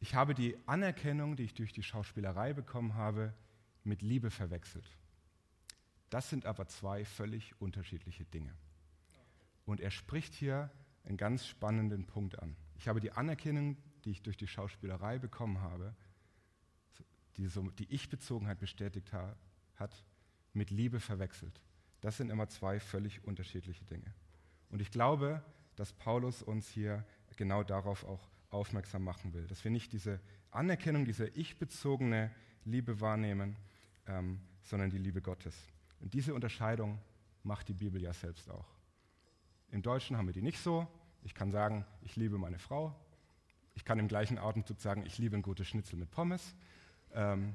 Ich 0.00 0.14
habe 0.14 0.34
die 0.34 0.56
Anerkennung, 0.66 1.36
die 1.36 1.44
ich 1.44 1.54
durch 1.54 1.72
die 1.72 1.82
Schauspielerei 1.82 2.54
bekommen 2.54 2.94
habe, 2.94 3.34
mit 3.84 4.00
Liebe 4.00 4.30
verwechselt. 4.30 4.88
Das 6.08 6.30
sind 6.30 6.46
aber 6.46 6.66
zwei 6.66 7.04
völlig 7.04 7.60
unterschiedliche 7.60 8.24
Dinge. 8.24 8.52
Und 9.66 9.80
er 9.80 9.90
spricht 9.90 10.34
hier 10.34 10.70
einen 11.04 11.18
ganz 11.18 11.46
spannenden 11.46 12.06
Punkt 12.06 12.38
an. 12.38 12.56
Ich 12.76 12.88
habe 12.88 13.00
die 13.00 13.12
Anerkennung, 13.12 13.76
die 14.04 14.10
ich 14.10 14.22
durch 14.22 14.38
die 14.38 14.46
Schauspielerei 14.46 15.18
bekommen 15.18 15.60
habe, 15.60 15.94
die, 17.36 17.46
so, 17.46 17.62
die 17.70 17.92
Ich-Bezogenheit 17.92 18.58
bestätigt 18.58 19.12
ha, 19.12 19.36
hat, 19.76 20.04
mit 20.54 20.70
Liebe 20.70 20.98
verwechselt. 20.98 21.60
Das 22.00 22.16
sind 22.16 22.30
immer 22.30 22.48
zwei 22.48 22.80
völlig 22.80 23.22
unterschiedliche 23.24 23.84
Dinge. 23.84 24.14
Und 24.70 24.80
ich 24.80 24.90
glaube, 24.90 25.44
dass 25.76 25.92
Paulus 25.92 26.42
uns 26.42 26.68
hier 26.68 27.04
genau 27.36 27.62
darauf 27.62 28.04
auch 28.04 28.30
aufmerksam 28.50 29.04
machen 29.04 29.32
will, 29.32 29.46
dass 29.46 29.64
wir 29.64 29.70
nicht 29.70 29.92
diese 29.92 30.20
Anerkennung, 30.50 31.04
diese 31.04 31.28
ich-bezogene 31.28 32.30
Liebe 32.64 33.00
wahrnehmen, 33.00 33.56
ähm, 34.06 34.40
sondern 34.62 34.90
die 34.90 34.98
Liebe 34.98 35.22
Gottes. 35.22 35.54
Und 36.00 36.14
diese 36.14 36.34
Unterscheidung 36.34 36.98
macht 37.42 37.68
die 37.68 37.74
Bibel 37.74 38.02
ja 38.02 38.12
selbst 38.12 38.50
auch. 38.50 38.66
Im 39.70 39.82
Deutschen 39.82 40.16
haben 40.16 40.26
wir 40.26 40.32
die 40.32 40.42
nicht 40.42 40.58
so. 40.58 40.86
Ich 41.22 41.34
kann 41.34 41.50
sagen, 41.50 41.84
ich 42.02 42.16
liebe 42.16 42.38
meine 42.38 42.58
Frau. 42.58 42.94
Ich 43.74 43.84
kann 43.84 43.98
im 43.98 44.08
gleichen 44.08 44.38
Atemzug 44.38 44.80
sagen, 44.80 45.04
ich 45.06 45.18
liebe 45.18 45.36
ein 45.36 45.42
gutes 45.42 45.68
Schnitzel 45.68 45.96
mit 45.96 46.10
Pommes. 46.10 46.54
Ähm, 47.14 47.54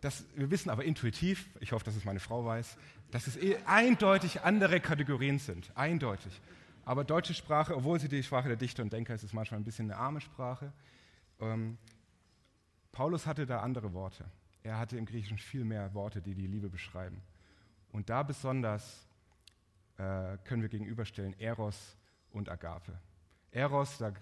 das, 0.00 0.24
wir 0.34 0.50
wissen 0.50 0.70
aber 0.70 0.84
intuitiv, 0.84 1.48
ich 1.60 1.72
hoffe, 1.72 1.84
dass 1.84 1.96
es 1.96 2.04
meine 2.04 2.20
Frau 2.20 2.44
weiß, 2.44 2.76
dass 3.10 3.26
es 3.26 3.36
eh 3.36 3.56
eindeutig 3.64 4.42
andere 4.42 4.80
Kategorien 4.80 5.38
sind. 5.38 5.76
Eindeutig. 5.76 6.40
Aber 6.88 7.04
deutsche 7.04 7.34
Sprache, 7.34 7.76
obwohl 7.76 8.00
sie 8.00 8.08
die 8.08 8.22
Sprache 8.22 8.48
der 8.48 8.56
Dichter 8.56 8.82
und 8.82 8.90
Denker 8.90 9.14
ist, 9.14 9.22
ist 9.22 9.34
manchmal 9.34 9.60
ein 9.60 9.64
bisschen 9.64 9.90
eine 9.90 10.00
arme 10.00 10.22
Sprache. 10.22 10.72
Ähm, 11.38 11.76
Paulus 12.92 13.26
hatte 13.26 13.44
da 13.44 13.60
andere 13.60 13.92
Worte. 13.92 14.24
Er 14.62 14.78
hatte 14.78 14.96
im 14.96 15.04
Griechischen 15.04 15.36
viel 15.36 15.64
mehr 15.64 15.92
Worte, 15.92 16.22
die 16.22 16.34
die 16.34 16.46
Liebe 16.46 16.70
beschreiben. 16.70 17.20
Und 17.92 18.08
da 18.08 18.22
besonders 18.22 19.06
äh, 19.98 20.38
können 20.44 20.62
wir 20.62 20.70
gegenüberstellen 20.70 21.38
Eros 21.38 21.98
und 22.30 22.48
Agape. 22.48 22.98
Eros, 23.50 23.98
da, 23.98 24.14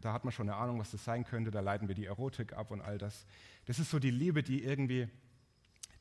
da, 0.00 0.14
hat 0.14 0.24
man 0.24 0.32
schon 0.32 0.48
eine 0.48 0.56
Ahnung, 0.56 0.78
was 0.78 0.90
das 0.90 1.04
sein 1.04 1.24
könnte, 1.24 1.50
da 1.50 1.60
leiten 1.60 1.88
wir 1.88 1.94
die 1.94 2.06
Erotik 2.06 2.54
ab 2.54 2.70
und 2.70 2.80
all 2.80 2.96
das. 2.96 3.26
Das 3.66 3.78
ist 3.78 3.90
so 3.90 3.98
die 3.98 4.10
Liebe, 4.10 4.42
die 4.42 4.64
irgendwie, 4.64 5.10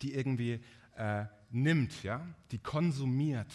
die 0.01 0.13
irgendwie 0.13 0.63
äh, 0.95 1.25
nimmt, 1.49 2.01
ja? 2.03 2.25
die 2.51 2.59
konsumiert, 2.59 3.51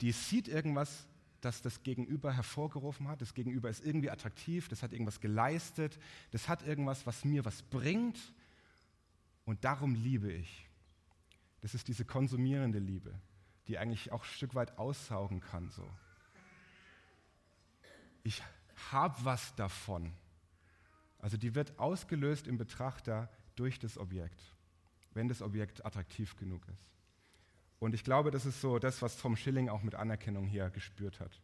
die 0.00 0.10
sieht 0.10 0.48
irgendwas, 0.48 1.06
das 1.40 1.62
das 1.62 1.82
Gegenüber 1.82 2.32
hervorgerufen 2.32 3.08
hat, 3.08 3.20
das 3.20 3.34
Gegenüber 3.34 3.70
ist 3.70 3.84
irgendwie 3.84 4.10
attraktiv, 4.10 4.68
das 4.68 4.82
hat 4.82 4.92
irgendwas 4.92 5.20
geleistet, 5.20 5.98
das 6.30 6.48
hat 6.48 6.66
irgendwas, 6.66 7.06
was 7.06 7.24
mir 7.24 7.44
was 7.44 7.62
bringt 7.62 8.18
und 9.44 9.64
darum 9.64 9.94
liebe 9.94 10.32
ich. 10.32 10.66
Das 11.60 11.74
ist 11.74 11.88
diese 11.88 12.04
konsumierende 12.04 12.78
Liebe 12.78 13.14
die 13.68 13.78
eigentlich 13.78 14.10
auch 14.10 14.22
ein 14.22 14.30
Stück 14.30 14.54
weit 14.54 14.78
aussaugen 14.78 15.40
kann. 15.40 15.70
So. 15.70 15.88
Ich 18.24 18.42
habe 18.90 19.16
was 19.24 19.54
davon. 19.54 20.12
Also 21.18 21.36
die 21.36 21.54
wird 21.54 21.78
ausgelöst 21.78 22.46
im 22.46 22.56
Betrachter 22.56 23.30
durch 23.56 23.78
das 23.78 23.98
Objekt, 23.98 24.40
wenn 25.12 25.28
das 25.28 25.42
Objekt 25.42 25.84
attraktiv 25.84 26.36
genug 26.36 26.66
ist. 26.68 26.97
Und 27.78 27.94
ich 27.94 28.04
glaube, 28.04 28.30
das 28.30 28.44
ist 28.44 28.60
so 28.60 28.78
das, 28.78 29.02
was 29.02 29.16
Tom 29.18 29.36
Schilling 29.36 29.68
auch 29.68 29.82
mit 29.82 29.94
Anerkennung 29.94 30.46
hier 30.46 30.70
gespürt 30.70 31.20
hat. 31.20 31.40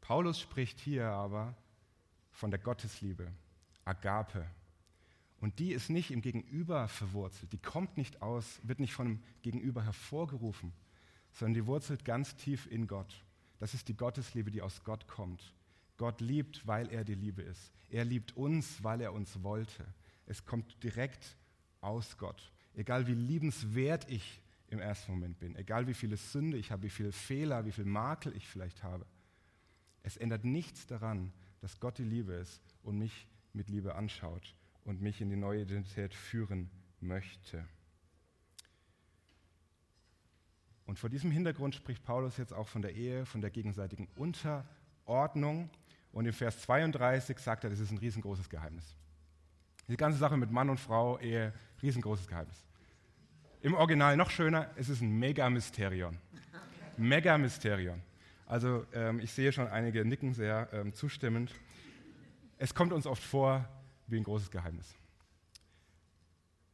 Paulus 0.00 0.40
spricht 0.40 0.80
hier 0.80 1.08
aber 1.08 1.54
von 2.32 2.50
der 2.50 2.58
Gottesliebe, 2.58 3.30
Agape. 3.84 4.46
Und 5.40 5.58
die 5.58 5.72
ist 5.72 5.88
nicht 5.88 6.10
im 6.10 6.20
Gegenüber 6.20 6.88
verwurzelt, 6.88 7.52
die 7.52 7.58
kommt 7.58 7.96
nicht 7.96 8.20
aus, 8.22 8.60
wird 8.62 8.80
nicht 8.80 8.92
von 8.92 9.06
dem 9.06 9.22
Gegenüber 9.42 9.84
hervorgerufen, 9.84 10.72
sondern 11.32 11.54
die 11.54 11.66
wurzelt 11.66 12.04
ganz 12.04 12.34
tief 12.36 12.66
in 12.70 12.86
Gott. 12.86 13.24
Das 13.58 13.72
ist 13.74 13.88
die 13.88 13.96
Gottesliebe, 13.96 14.50
die 14.50 14.62
aus 14.62 14.84
Gott 14.84 15.06
kommt. 15.06 15.54
Gott 15.96 16.20
liebt, 16.20 16.66
weil 16.66 16.90
er 16.90 17.04
die 17.04 17.14
Liebe 17.14 17.42
ist. 17.42 17.72
Er 17.90 18.04
liebt 18.04 18.36
uns, 18.36 18.82
weil 18.82 19.00
er 19.00 19.12
uns 19.12 19.42
wollte. 19.42 19.86
Es 20.26 20.44
kommt 20.44 20.82
direkt 20.82 21.36
aus 21.80 22.16
Gott. 22.16 22.52
Egal 22.74 23.06
wie 23.06 23.14
liebenswert 23.14 24.08
ich 24.08 24.40
im 24.70 24.78
ersten 24.78 25.12
Moment 25.12 25.38
bin, 25.38 25.56
egal 25.56 25.86
wie 25.86 25.94
viele 25.94 26.16
Sünde 26.16 26.56
ich 26.56 26.70
habe, 26.70 26.84
wie 26.84 26.90
viele 26.90 27.12
Fehler, 27.12 27.64
wie 27.66 27.72
viele 27.72 27.88
Makel 27.88 28.34
ich 28.34 28.48
vielleicht 28.48 28.82
habe. 28.82 29.04
Es 30.02 30.16
ändert 30.16 30.44
nichts 30.44 30.86
daran, 30.86 31.32
dass 31.60 31.80
Gott 31.80 31.98
die 31.98 32.04
Liebe 32.04 32.32
ist 32.32 32.62
und 32.82 32.98
mich 32.98 33.26
mit 33.52 33.68
Liebe 33.68 33.96
anschaut 33.96 34.54
und 34.84 35.02
mich 35.02 35.20
in 35.20 35.28
die 35.28 35.36
neue 35.36 35.62
Identität 35.62 36.14
führen 36.14 36.70
möchte. 37.00 37.64
Und 40.86 40.98
vor 40.98 41.10
diesem 41.10 41.30
Hintergrund 41.30 41.74
spricht 41.74 42.02
Paulus 42.02 42.36
jetzt 42.36 42.52
auch 42.52 42.66
von 42.66 42.82
der 42.82 42.94
Ehe, 42.94 43.26
von 43.26 43.40
der 43.40 43.50
gegenseitigen 43.50 44.08
Unterordnung. 44.16 45.70
Und 46.12 46.26
im 46.26 46.32
Vers 46.32 46.62
32 46.62 47.38
sagt 47.38 47.64
er, 47.64 47.70
das 47.70 47.78
ist 47.78 47.90
ein 47.90 47.98
riesengroßes 47.98 48.48
Geheimnis. 48.48 48.96
Die 49.86 49.96
ganze 49.96 50.18
Sache 50.18 50.36
mit 50.36 50.50
Mann 50.50 50.70
und 50.70 50.80
Frau, 50.80 51.18
Ehe, 51.18 51.52
riesengroßes 51.82 52.26
Geheimnis. 52.26 52.64
Im 53.62 53.74
Original 53.74 54.16
noch 54.16 54.30
schöner, 54.30 54.70
es 54.76 54.88
ist 54.88 55.02
ein 55.02 55.18
Mega-Mysterion. 55.18 56.16
Mega-Mysterion. 56.96 58.00
Also 58.46 58.86
ähm, 58.94 59.20
ich 59.20 59.32
sehe 59.32 59.52
schon 59.52 59.68
einige 59.68 60.02
nicken 60.02 60.32
sehr 60.32 60.70
ähm, 60.72 60.94
zustimmend. 60.94 61.54
Es 62.56 62.74
kommt 62.74 62.94
uns 62.94 63.06
oft 63.06 63.22
vor 63.22 63.68
wie 64.06 64.16
ein 64.16 64.24
großes 64.24 64.50
Geheimnis. 64.50 64.94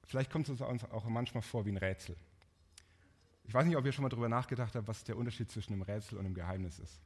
Vielleicht 0.04 0.30
kommt 0.30 0.48
es 0.48 0.60
uns 0.60 0.84
auch 0.84 1.04
manchmal 1.08 1.42
vor 1.42 1.66
wie 1.66 1.72
ein 1.72 1.76
Rätsel. 1.76 2.16
Ich 3.48 3.54
weiß 3.54 3.66
nicht, 3.66 3.76
ob 3.76 3.84
ihr 3.84 3.92
schon 3.92 4.04
mal 4.04 4.08
darüber 4.08 4.28
nachgedacht 4.28 4.76
habt, 4.76 4.86
was 4.86 5.02
der 5.02 5.16
Unterschied 5.16 5.50
zwischen 5.50 5.72
einem 5.72 5.82
Rätsel 5.82 6.18
und 6.18 6.24
einem 6.24 6.34
Geheimnis 6.34 6.78
ist. 6.78 7.00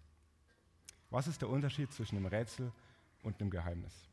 Was 1.09 1.27
ist 1.27 1.40
der 1.40 1.49
Unterschied 1.49 1.90
zwischen 1.90 2.19
einem 2.19 2.27
Rätsel 2.27 2.71
und 3.23 3.40
einem 3.40 3.51
Geheimnis? 3.51 4.10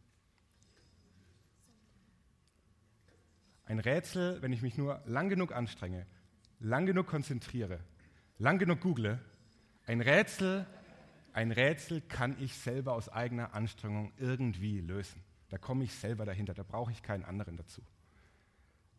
Ein 3.67 3.79
Rätsel, 3.79 4.41
wenn 4.41 4.53
ich 4.53 4.61
mich 4.61 4.77
nur 4.77 5.01
lang 5.05 5.27
genug 5.27 5.51
anstrenge, 5.51 6.05
lang 6.61 6.85
genug 6.85 7.07
konzentriere, 7.07 7.79
lang 8.37 8.59
genug 8.59 8.79
google, 8.79 9.19
ein 9.85 9.99
Rätsel, 9.99 10.65
ein 11.33 11.51
Rätsel 11.51 11.99
kann 12.01 12.41
ich 12.41 12.55
selber 12.55 12.93
aus 12.93 13.09
eigener 13.09 13.53
Anstrengung 13.53 14.13
irgendwie 14.17 14.79
lösen. 14.79 15.21
Da 15.49 15.57
komme 15.57 15.83
ich 15.83 15.93
selber 15.93 16.25
dahinter, 16.25 16.53
da 16.53 16.63
brauche 16.63 16.91
ich 16.91 17.03
keinen 17.03 17.25
anderen 17.25 17.57
dazu. 17.57 17.81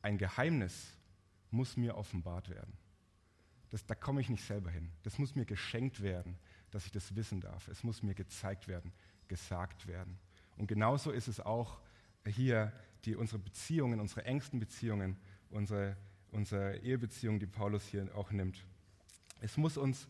Ein 0.03 0.19
Geheimnis 0.19 0.93
muss 1.51 1.79
mir 1.79 1.97
offenbart 1.97 2.51
werden. 2.51 2.75
Das, 3.71 3.87
da 3.87 3.95
komme 3.95 4.21
ich 4.21 4.29
nicht 4.29 4.45
selber 4.45 4.71
hin. 4.71 4.91
Das 5.03 5.19
muss 5.19 5.35
mir 5.35 5.47
geschenkt 5.47 6.03
werden, 6.03 6.39
dass 6.71 6.85
ich 6.85 6.93
das 6.93 7.17
wissen 7.17 7.41
darf. 7.41 7.69
Es 7.69 7.85
muss 7.85 8.03
mir 8.03 8.15
gezeigt 8.15 8.69
werden, 8.69 8.93
gesagt 9.29 9.87
werden. 9.87 10.19
Und 10.59 10.67
genauso 10.67 11.11
ist 11.11 11.29
es 11.29 11.41
auch 11.41 11.81
hier, 12.27 12.73
die, 13.05 13.17
unsere 13.17 13.39
Beziehungen, 13.39 14.01
unsere 14.01 14.25
engsten 14.25 14.59
Beziehungen, 14.59 15.17
unsere, 15.51 15.97
unsere 16.31 16.79
Ehebeziehung, 16.79 17.39
die 17.39 17.47
Paulus 17.47 17.87
hier 17.87 18.09
auch 18.15 18.31
nimmt. 18.31 18.65
Es 19.41 19.57
muss 19.57 19.77
uns 19.77 20.09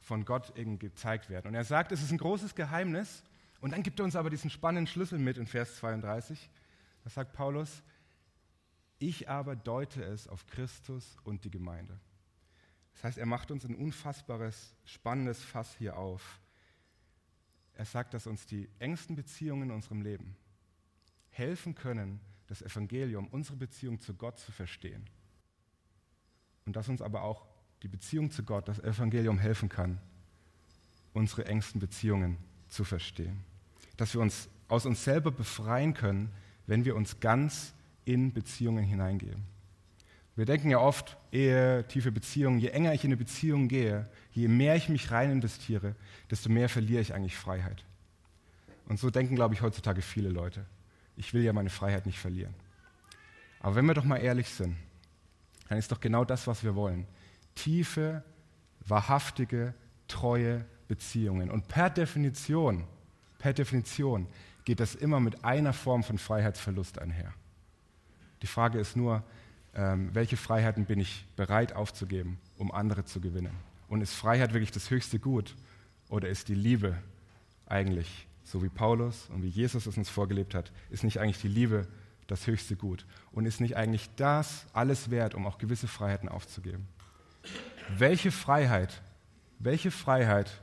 von 0.00 0.24
Gott 0.24 0.56
eben 0.56 0.78
gezeigt 0.78 1.30
werden. 1.30 1.48
Und 1.48 1.54
er 1.54 1.64
sagt, 1.64 1.92
es 1.92 2.02
ist 2.02 2.10
ein 2.10 2.18
großes 2.18 2.54
Geheimnis. 2.54 3.22
Und 3.60 3.72
dann 3.72 3.82
gibt 3.82 3.98
er 3.98 4.04
uns 4.04 4.16
aber 4.16 4.30
diesen 4.30 4.50
spannenden 4.50 4.86
Schlüssel 4.86 5.18
mit 5.18 5.38
in 5.38 5.46
Vers 5.46 5.76
32. 5.76 6.50
Da 7.04 7.10
sagt 7.10 7.32
Paulus, 7.32 7.82
ich 8.98 9.28
aber 9.28 9.56
deute 9.56 10.02
es 10.02 10.28
auf 10.28 10.46
Christus 10.46 11.16
und 11.24 11.44
die 11.44 11.50
Gemeinde. 11.50 11.98
Das 12.92 13.04
heißt, 13.04 13.18
er 13.18 13.26
macht 13.26 13.50
uns 13.50 13.64
ein 13.64 13.74
unfassbares, 13.74 14.76
spannendes 14.84 15.42
Fass 15.42 15.74
hier 15.76 15.96
auf. 15.96 16.40
Er 17.74 17.84
sagt, 17.84 18.14
dass 18.14 18.26
uns 18.26 18.46
die 18.46 18.68
engsten 18.78 19.16
Beziehungen 19.16 19.64
in 19.64 19.70
unserem 19.72 20.02
Leben 20.02 20.36
helfen 21.34 21.74
können, 21.74 22.20
das 22.46 22.62
Evangelium, 22.62 23.26
unsere 23.28 23.56
Beziehung 23.56 24.00
zu 24.00 24.14
Gott 24.14 24.38
zu 24.38 24.52
verstehen. 24.52 25.04
Und 26.66 26.76
dass 26.76 26.88
uns 26.88 27.02
aber 27.02 27.22
auch 27.22 27.44
die 27.82 27.88
Beziehung 27.88 28.30
zu 28.30 28.42
Gott, 28.42 28.68
das 28.68 28.78
Evangelium 28.78 29.38
helfen 29.38 29.68
kann, 29.68 29.98
unsere 31.12 31.46
engsten 31.46 31.80
Beziehungen 31.80 32.38
zu 32.68 32.84
verstehen. 32.84 33.44
Dass 33.96 34.14
wir 34.14 34.20
uns 34.20 34.48
aus 34.68 34.86
uns 34.86 35.04
selber 35.04 35.30
befreien 35.30 35.94
können, 35.94 36.30
wenn 36.66 36.84
wir 36.84 36.96
uns 36.96 37.20
ganz 37.20 37.74
in 38.04 38.32
Beziehungen 38.32 38.84
hineingeben. 38.84 39.42
Wir 40.36 40.46
denken 40.46 40.70
ja 40.70 40.78
oft, 40.78 41.16
Ehe, 41.30 41.86
tiefe 41.86 42.10
Beziehungen, 42.10 42.58
je 42.58 42.68
enger 42.68 42.92
ich 42.92 43.04
in 43.04 43.08
eine 43.08 43.16
Beziehung 43.16 43.68
gehe, 43.68 44.08
je 44.32 44.48
mehr 44.48 44.74
ich 44.74 44.88
mich 44.88 45.10
rein 45.10 45.30
investiere, 45.30 45.94
desto 46.30 46.48
mehr 46.48 46.68
verliere 46.68 47.02
ich 47.02 47.14
eigentlich 47.14 47.36
Freiheit. 47.36 47.84
Und 48.86 48.98
so 48.98 49.10
denken, 49.10 49.36
glaube 49.36 49.54
ich, 49.54 49.62
heutzutage 49.62 50.02
viele 50.02 50.30
Leute. 50.30 50.66
Ich 51.16 51.34
will 51.34 51.42
ja 51.42 51.52
meine 51.52 51.70
Freiheit 51.70 52.06
nicht 52.06 52.18
verlieren. 52.18 52.54
Aber 53.60 53.76
wenn 53.76 53.86
wir 53.86 53.94
doch 53.94 54.04
mal 54.04 54.18
ehrlich 54.18 54.48
sind, 54.48 54.76
dann 55.68 55.78
ist 55.78 55.90
doch 55.90 56.00
genau 56.00 56.24
das, 56.24 56.46
was 56.46 56.62
wir 56.64 56.74
wollen. 56.74 57.06
Tiefe, 57.54 58.22
wahrhaftige, 58.86 59.74
treue 60.08 60.64
Beziehungen. 60.88 61.50
Und 61.50 61.68
per 61.68 61.90
Definition, 61.90 62.84
per 63.38 63.52
Definition 63.52 64.26
geht 64.64 64.80
das 64.80 64.94
immer 64.94 65.20
mit 65.20 65.44
einer 65.44 65.72
Form 65.72 66.02
von 66.02 66.18
Freiheitsverlust 66.18 66.98
einher. 66.98 67.32
Die 68.42 68.46
Frage 68.46 68.78
ist 68.78 68.96
nur, 68.96 69.22
ähm, 69.74 70.10
welche 70.12 70.36
Freiheiten 70.36 70.84
bin 70.84 71.00
ich 71.00 71.26
bereit 71.36 71.74
aufzugeben, 71.74 72.38
um 72.58 72.70
andere 72.72 73.04
zu 73.04 73.20
gewinnen? 73.20 73.54
Und 73.88 74.00
ist 74.00 74.14
Freiheit 74.14 74.52
wirklich 74.52 74.72
das 74.72 74.90
höchste 74.90 75.18
Gut 75.18 75.56
oder 76.08 76.28
ist 76.28 76.48
die 76.48 76.54
Liebe 76.54 76.96
eigentlich, 77.66 78.26
so 78.44 78.62
wie 78.62 78.68
Paulus 78.68 79.28
und 79.30 79.42
wie 79.42 79.48
Jesus 79.48 79.86
es 79.86 79.96
uns 79.96 80.08
vorgelebt 80.08 80.54
hat, 80.54 80.70
ist 80.90 81.04
nicht 81.04 81.18
eigentlich 81.18 81.40
die 81.40 81.48
Liebe 81.48 81.88
das 82.26 82.46
höchste 82.46 82.76
Gut? 82.76 83.06
Und 83.32 83.46
ist 83.46 83.60
nicht 83.60 83.76
eigentlich 83.76 84.08
das 84.16 84.66
alles 84.72 85.10
wert, 85.10 85.34
um 85.34 85.46
auch 85.46 85.58
gewisse 85.58 85.88
Freiheiten 85.88 86.28
aufzugeben? 86.28 86.86
Welche 87.96 88.30
Freiheit, 88.30 89.02
welche 89.58 89.90
Freiheit 89.90 90.60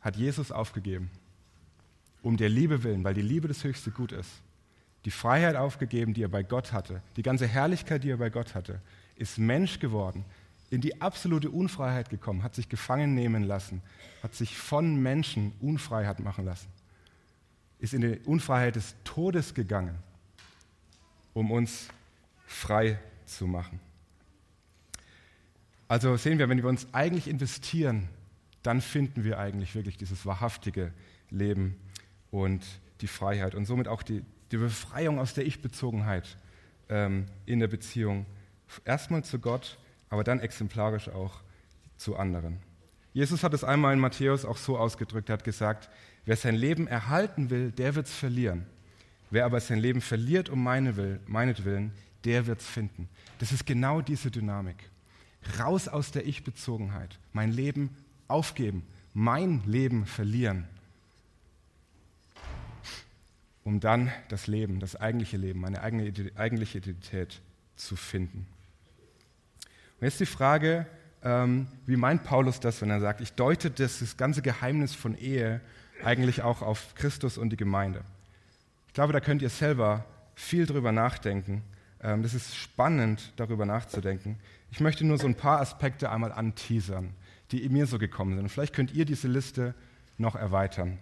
hat 0.00 0.16
Jesus 0.16 0.52
aufgegeben? 0.52 1.10
Um 2.22 2.36
der 2.36 2.48
Liebe 2.48 2.82
willen, 2.82 3.04
weil 3.04 3.14
die 3.14 3.22
Liebe 3.22 3.48
das 3.48 3.64
höchste 3.64 3.90
Gut 3.90 4.12
ist 4.12 4.30
die 5.04 5.10
Freiheit 5.10 5.56
aufgegeben, 5.56 6.14
die 6.14 6.22
er 6.22 6.28
bei 6.28 6.42
Gott 6.42 6.72
hatte, 6.72 7.02
die 7.16 7.22
ganze 7.22 7.46
Herrlichkeit, 7.46 8.04
die 8.04 8.10
er 8.10 8.18
bei 8.18 8.30
Gott 8.30 8.54
hatte, 8.54 8.80
ist 9.16 9.38
Mensch 9.38 9.78
geworden, 9.78 10.24
in 10.70 10.80
die 10.80 11.00
absolute 11.00 11.50
Unfreiheit 11.50 12.10
gekommen, 12.10 12.42
hat 12.42 12.54
sich 12.54 12.68
gefangen 12.68 13.14
nehmen 13.14 13.42
lassen, 13.44 13.82
hat 14.22 14.34
sich 14.34 14.56
von 14.56 15.02
Menschen 15.02 15.52
Unfreiheit 15.60 16.20
machen 16.20 16.44
lassen, 16.44 16.68
ist 17.80 17.94
in 17.94 18.02
die 18.02 18.18
Unfreiheit 18.24 18.76
des 18.76 18.94
Todes 19.04 19.54
gegangen, 19.54 19.98
um 21.32 21.50
uns 21.50 21.88
frei 22.46 22.98
zu 23.24 23.46
machen. 23.46 23.80
Also 25.88 26.16
sehen 26.16 26.38
wir, 26.38 26.48
wenn 26.48 26.58
wir 26.58 26.68
uns 26.68 26.86
eigentlich 26.92 27.26
investieren, 27.26 28.08
dann 28.62 28.80
finden 28.80 29.24
wir 29.24 29.38
eigentlich 29.38 29.74
wirklich 29.74 29.96
dieses 29.96 30.26
wahrhaftige 30.26 30.92
Leben 31.30 31.76
und 32.30 32.62
die 33.00 33.06
Freiheit 33.06 33.54
und 33.54 33.64
somit 33.64 33.88
auch 33.88 34.02
die, 34.02 34.22
die 34.52 34.58
Befreiung 34.58 35.18
aus 35.18 35.34
der 35.34 35.46
Ich-Bezogenheit 35.46 36.36
ähm, 36.88 37.26
in 37.46 37.60
der 37.60 37.68
Beziehung. 37.68 38.26
Erstmal 38.84 39.24
zu 39.24 39.38
Gott, 39.38 39.78
aber 40.10 40.22
dann 40.22 40.40
exemplarisch 40.40 41.08
auch 41.08 41.40
zu 41.96 42.16
anderen. 42.16 42.58
Jesus 43.12 43.42
hat 43.42 43.54
es 43.54 43.64
einmal 43.64 43.92
in 43.92 43.98
Matthäus 43.98 44.44
auch 44.44 44.56
so 44.56 44.78
ausgedrückt, 44.78 45.28
er 45.28 45.34
hat 45.34 45.44
gesagt, 45.44 45.88
wer 46.30 46.36
sein 46.36 46.54
Leben 46.54 46.86
erhalten 46.86 47.50
will, 47.50 47.72
der 47.72 47.96
wird 47.96 48.06
es 48.06 48.14
verlieren. 48.14 48.64
Wer 49.30 49.44
aber 49.44 49.58
sein 49.58 49.80
Leben 49.80 50.00
verliert 50.00 50.48
um 50.48 50.62
meine 50.62 50.94
will, 50.94 51.18
meinetwillen, 51.26 51.90
der 52.24 52.46
wird 52.46 52.60
es 52.60 52.66
finden. 52.68 53.08
Das 53.40 53.50
ist 53.50 53.66
genau 53.66 54.00
diese 54.00 54.30
Dynamik. 54.30 54.76
Raus 55.58 55.88
aus 55.88 56.12
der 56.12 56.24
Ich-Bezogenheit, 56.28 57.18
mein 57.32 57.50
Leben 57.50 57.96
aufgeben, 58.28 58.84
mein 59.12 59.64
Leben 59.66 60.06
verlieren 60.06 60.68
um 63.64 63.80
dann 63.80 64.12
das 64.28 64.46
Leben, 64.46 64.78
das 64.78 64.94
eigentliche 64.94 65.36
Leben, 65.36 65.60
meine 65.60 65.82
eigene, 65.82 66.12
eigentliche 66.36 66.78
Identität 66.78 67.40
zu 67.74 67.96
finden. 67.96 68.46
Und 70.00 70.06
jetzt 70.06 70.20
die 70.20 70.26
Frage, 70.26 70.86
ähm, 71.24 71.66
wie 71.86 71.96
meint 71.96 72.22
Paulus 72.22 72.60
das, 72.60 72.80
wenn 72.82 72.90
er 72.90 73.00
sagt, 73.00 73.20
ich 73.20 73.32
deute 73.32 73.70
das, 73.70 73.98
das 73.98 74.16
ganze 74.16 74.42
Geheimnis 74.42 74.94
von 74.94 75.18
Ehe 75.18 75.60
eigentlich 76.04 76.42
auch 76.42 76.62
auf 76.62 76.94
Christus 76.94 77.38
und 77.38 77.50
die 77.50 77.56
Gemeinde? 77.56 78.02
Ich 78.88 78.94
glaube, 78.94 79.12
da 79.12 79.20
könnt 79.20 79.42
ihr 79.42 79.50
selber 79.50 80.04
viel 80.34 80.66
drüber 80.66 80.92
nachdenken. 80.92 81.62
Ähm, 82.02 82.22
das 82.22 82.34
ist 82.34 82.56
spannend, 82.56 83.32
darüber 83.36 83.66
nachzudenken. 83.66 84.38
Ich 84.72 84.80
möchte 84.80 85.04
nur 85.04 85.18
so 85.18 85.26
ein 85.26 85.34
paar 85.34 85.60
Aspekte 85.60 86.10
einmal 86.10 86.32
anteasern, 86.32 87.14
die 87.52 87.68
mir 87.68 87.86
so 87.86 87.98
gekommen 87.98 88.36
sind. 88.36 88.48
Vielleicht 88.48 88.74
könnt 88.74 88.92
ihr 88.94 89.04
diese 89.04 89.28
Liste 89.28 89.74
noch 90.18 90.34
erweitern. 90.34 90.98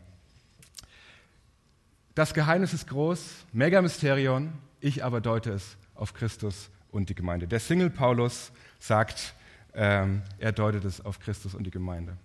Das 2.14 2.34
Geheimnis 2.34 2.72
ist 2.72 2.88
groß, 2.88 3.46
mega 3.52 3.80
Mysterion, 3.80 4.52
ich 4.80 5.04
aber 5.04 5.20
deute 5.20 5.52
es 5.52 5.76
auf 5.94 6.14
Christus 6.14 6.70
und 6.90 7.08
die 7.10 7.14
Gemeinde. 7.14 7.46
Der 7.46 7.60
Single 7.60 7.90
Paulus 7.90 8.50
sagt, 8.78 9.34
ähm, 9.74 10.22
er 10.38 10.52
deutet 10.52 10.84
es 10.84 11.04
auf 11.04 11.20
Christus 11.20 11.54
und 11.54 11.64
die 11.64 11.70
Gemeinde. 11.70 12.16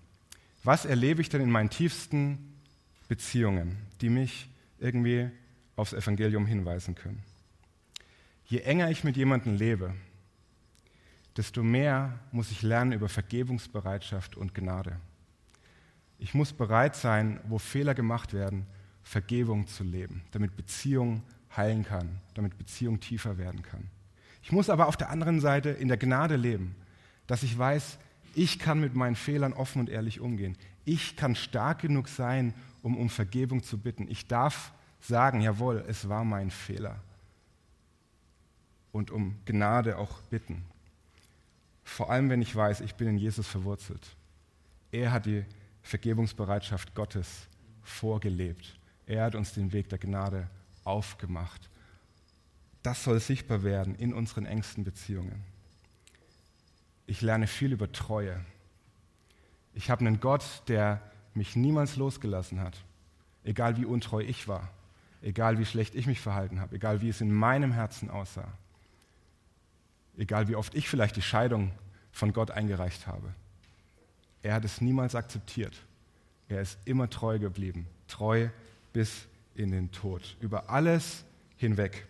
Was 0.63 0.85
erlebe 0.85 1.21
ich 1.21 1.29
denn 1.29 1.41
in 1.41 1.51
meinen 1.51 1.69
tiefsten 1.69 2.52
Beziehungen, 3.13 3.77
die 4.01 4.09
mich 4.09 4.49
irgendwie 4.79 5.29
aufs 5.75 5.93
Evangelium 5.93 6.47
hinweisen 6.47 6.95
können? 6.95 7.21
Je 8.45 8.61
enger 8.61 8.89
ich 8.89 9.03
mit 9.03 9.15
jemandem 9.17 9.55
lebe, 9.55 9.93
desto 11.37 11.61
mehr 11.61 12.17
muss 12.31 12.49
ich 12.49 12.63
lernen 12.63 12.91
über 12.91 13.09
Vergebungsbereitschaft 13.09 14.35
und 14.35 14.55
Gnade. 14.55 14.99
Ich 16.17 16.33
muss 16.33 16.53
bereit 16.53 16.95
sein, 16.95 17.39
wo 17.47 17.59
Fehler 17.59 17.93
gemacht 17.93 18.33
werden, 18.33 18.65
Vergebung 19.03 19.67
zu 19.67 19.83
leben, 19.83 20.23
damit 20.31 20.55
Beziehung 20.55 21.21
heilen 21.55 21.83
kann, 21.83 22.19
damit 22.33 22.57
Beziehung 22.57 22.99
tiefer 22.99 23.37
werden 23.37 23.61
kann. 23.61 23.91
Ich 24.41 24.51
muss 24.51 24.71
aber 24.71 24.87
auf 24.87 24.97
der 24.97 25.11
anderen 25.11 25.39
Seite 25.39 25.69
in 25.69 25.87
der 25.87 25.97
Gnade 25.97 26.35
leben, 26.35 26.75
dass 27.27 27.43
ich 27.43 27.55
weiß, 27.55 27.99
ich 28.33 28.57
kann 28.57 28.79
mit 28.79 28.95
meinen 28.95 29.15
Fehlern 29.15 29.53
offen 29.53 29.81
und 29.81 29.89
ehrlich 29.89 30.19
umgehen. 30.19 30.57
Ich 30.83 31.15
kann 31.15 31.35
stark 31.35 31.79
genug 31.79 32.07
sein, 32.07 32.53
um 32.83 32.97
um 32.97 33.09
Vergebung 33.09 33.63
zu 33.63 33.79
bitten. 33.79 34.07
Ich 34.07 34.27
darf 34.27 34.71
sagen, 34.99 35.41
jawohl, 35.41 35.83
es 35.87 36.07
war 36.07 36.23
mein 36.23 36.51
Fehler. 36.51 37.01
Und 38.91 39.09
um 39.09 39.39
Gnade 39.45 39.97
auch 39.97 40.21
bitten. 40.23 40.63
Vor 41.83 42.11
allem, 42.11 42.29
wenn 42.29 42.41
ich 42.41 42.55
weiß, 42.55 42.81
ich 42.81 42.93
bin 42.93 43.07
in 43.07 43.17
Jesus 43.17 43.47
verwurzelt. 43.47 44.15
Er 44.91 45.11
hat 45.11 45.25
die 45.25 45.43
Vergebungsbereitschaft 45.81 46.93
Gottes 46.93 47.47
vorgelebt. 47.81 48.77
Er 49.07 49.25
hat 49.25 49.35
uns 49.35 49.53
den 49.53 49.73
Weg 49.73 49.89
der 49.89 49.97
Gnade 49.97 50.47
aufgemacht. 50.83 51.69
Das 52.83 53.03
soll 53.03 53.19
sichtbar 53.19 53.63
werden 53.63 53.95
in 53.95 54.13
unseren 54.13 54.45
engsten 54.45 54.83
Beziehungen. 54.83 55.43
Ich 57.07 57.21
lerne 57.21 57.47
viel 57.47 57.71
über 57.71 57.91
Treue. 57.91 58.39
Ich 59.73 59.89
habe 59.89 60.05
einen 60.05 60.19
Gott, 60.19 60.63
der 60.67 61.01
mich 61.35 61.55
niemals 61.55 61.95
losgelassen 61.95 62.61
hat, 62.61 62.83
egal 63.43 63.77
wie 63.77 63.85
untreu 63.85 64.21
ich 64.21 64.47
war, 64.47 64.69
egal 65.21 65.57
wie 65.57 65.65
schlecht 65.65 65.95
ich 65.95 66.07
mich 66.07 66.19
verhalten 66.19 66.59
habe, 66.59 66.75
egal 66.75 67.01
wie 67.01 67.09
es 67.09 67.21
in 67.21 67.31
meinem 67.31 67.71
Herzen 67.71 68.09
aussah, 68.09 68.51
egal 70.17 70.47
wie 70.47 70.55
oft 70.55 70.75
ich 70.75 70.89
vielleicht 70.89 71.15
die 71.15 71.21
Scheidung 71.21 71.71
von 72.11 72.33
Gott 72.33 72.51
eingereicht 72.51 73.07
habe. 73.07 73.33
Er 74.41 74.55
hat 74.55 74.65
es 74.65 74.81
niemals 74.81 75.15
akzeptiert. 75.15 75.75
Er 76.49 76.61
ist 76.61 76.77
immer 76.85 77.09
treu 77.09 77.39
geblieben, 77.39 77.87
treu 78.07 78.49
bis 78.91 79.25
in 79.55 79.71
den 79.71 79.91
Tod, 79.91 80.35
über 80.39 80.69
alles 80.69 81.23
hinweg. 81.57 82.05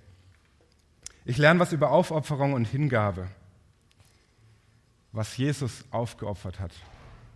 Ich 1.26 1.38
lerne 1.38 1.60
was 1.60 1.72
über 1.72 1.92
Aufopferung 1.92 2.54
und 2.54 2.66
Hingabe, 2.66 3.30
was 5.12 5.38
Jesus 5.38 5.86
aufgeopfert 5.92 6.60
hat, 6.60 6.74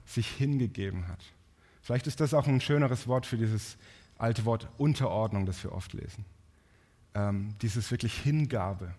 sich 0.05 0.27
hingegeben 0.27 1.07
hat. 1.07 1.19
Vielleicht 1.87 2.05
ist 2.05 2.19
das 2.19 2.33
auch 2.33 2.47
ein 2.47 2.59
schöneres 2.59 3.07
Wort 3.07 3.25
für 3.25 3.37
dieses 3.37 3.77
alte 4.17 4.43
Wort 4.43 4.67
Unterordnung, 4.77 5.45
das 5.45 5.63
wir 5.63 5.71
oft 5.71 5.93
lesen. 5.93 6.25
Ähm, 7.13 7.55
dieses 7.61 7.91
wirklich 7.91 8.13
Hingabe. 8.13 8.93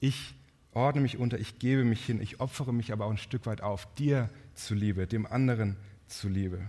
Ich 0.00 0.34
ordne 0.72 1.00
mich 1.00 1.16
unter, 1.16 1.38
ich 1.38 1.60
gebe 1.60 1.84
mich 1.84 2.04
hin, 2.04 2.20
ich 2.20 2.40
opfere 2.40 2.74
mich 2.74 2.92
aber 2.92 3.06
auch 3.06 3.12
ein 3.12 3.18
Stück 3.18 3.46
weit 3.46 3.60
auf, 3.60 3.86
dir 3.94 4.30
zuliebe, 4.54 5.06
dem 5.06 5.26
anderen 5.26 5.76
zuliebe. 6.08 6.68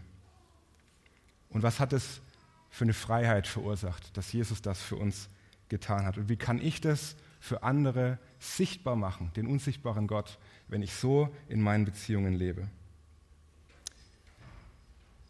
Und 1.49 1.63
was 1.63 1.79
hat 1.79 1.93
es 1.93 2.21
für 2.69 2.83
eine 2.83 2.93
Freiheit 2.93 3.47
verursacht, 3.47 4.15
dass 4.15 4.31
Jesus 4.33 4.61
das 4.61 4.83
für 4.83 4.97
uns 4.97 5.29
getan 5.69 6.05
hat. 6.05 6.19
Und 6.19 6.29
wie 6.29 6.37
kann 6.37 6.61
ich 6.61 6.79
das 6.79 7.15
für 7.39 7.63
andere 7.63 8.19
sichtbar 8.37 8.95
machen, 8.95 9.31
den 9.35 9.47
unsichtbaren 9.47 10.05
Gott, 10.05 10.37
wenn 10.67 10.83
ich 10.83 10.93
so 10.93 11.35
in 11.49 11.59
meinen 11.59 11.85
Beziehungen 11.85 12.35
lebe. 12.35 12.69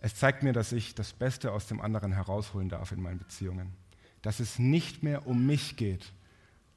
Es 0.05 0.13
zeigt 0.13 0.43
mir, 0.43 0.53
dass 0.53 0.71
ich 0.71 0.93
das 0.93 1.13
Beste 1.13 1.51
aus 1.51 1.65
dem 1.65 1.81
anderen 1.81 2.11
herausholen 2.11 2.69
darf 2.69 2.91
in 2.91 3.01
meinen 3.01 3.17
Beziehungen. 3.17 3.73
Dass 4.21 4.39
es 4.39 4.59
nicht 4.59 5.01
mehr 5.01 5.25
um 5.25 5.47
mich 5.47 5.77
geht. 5.77 6.13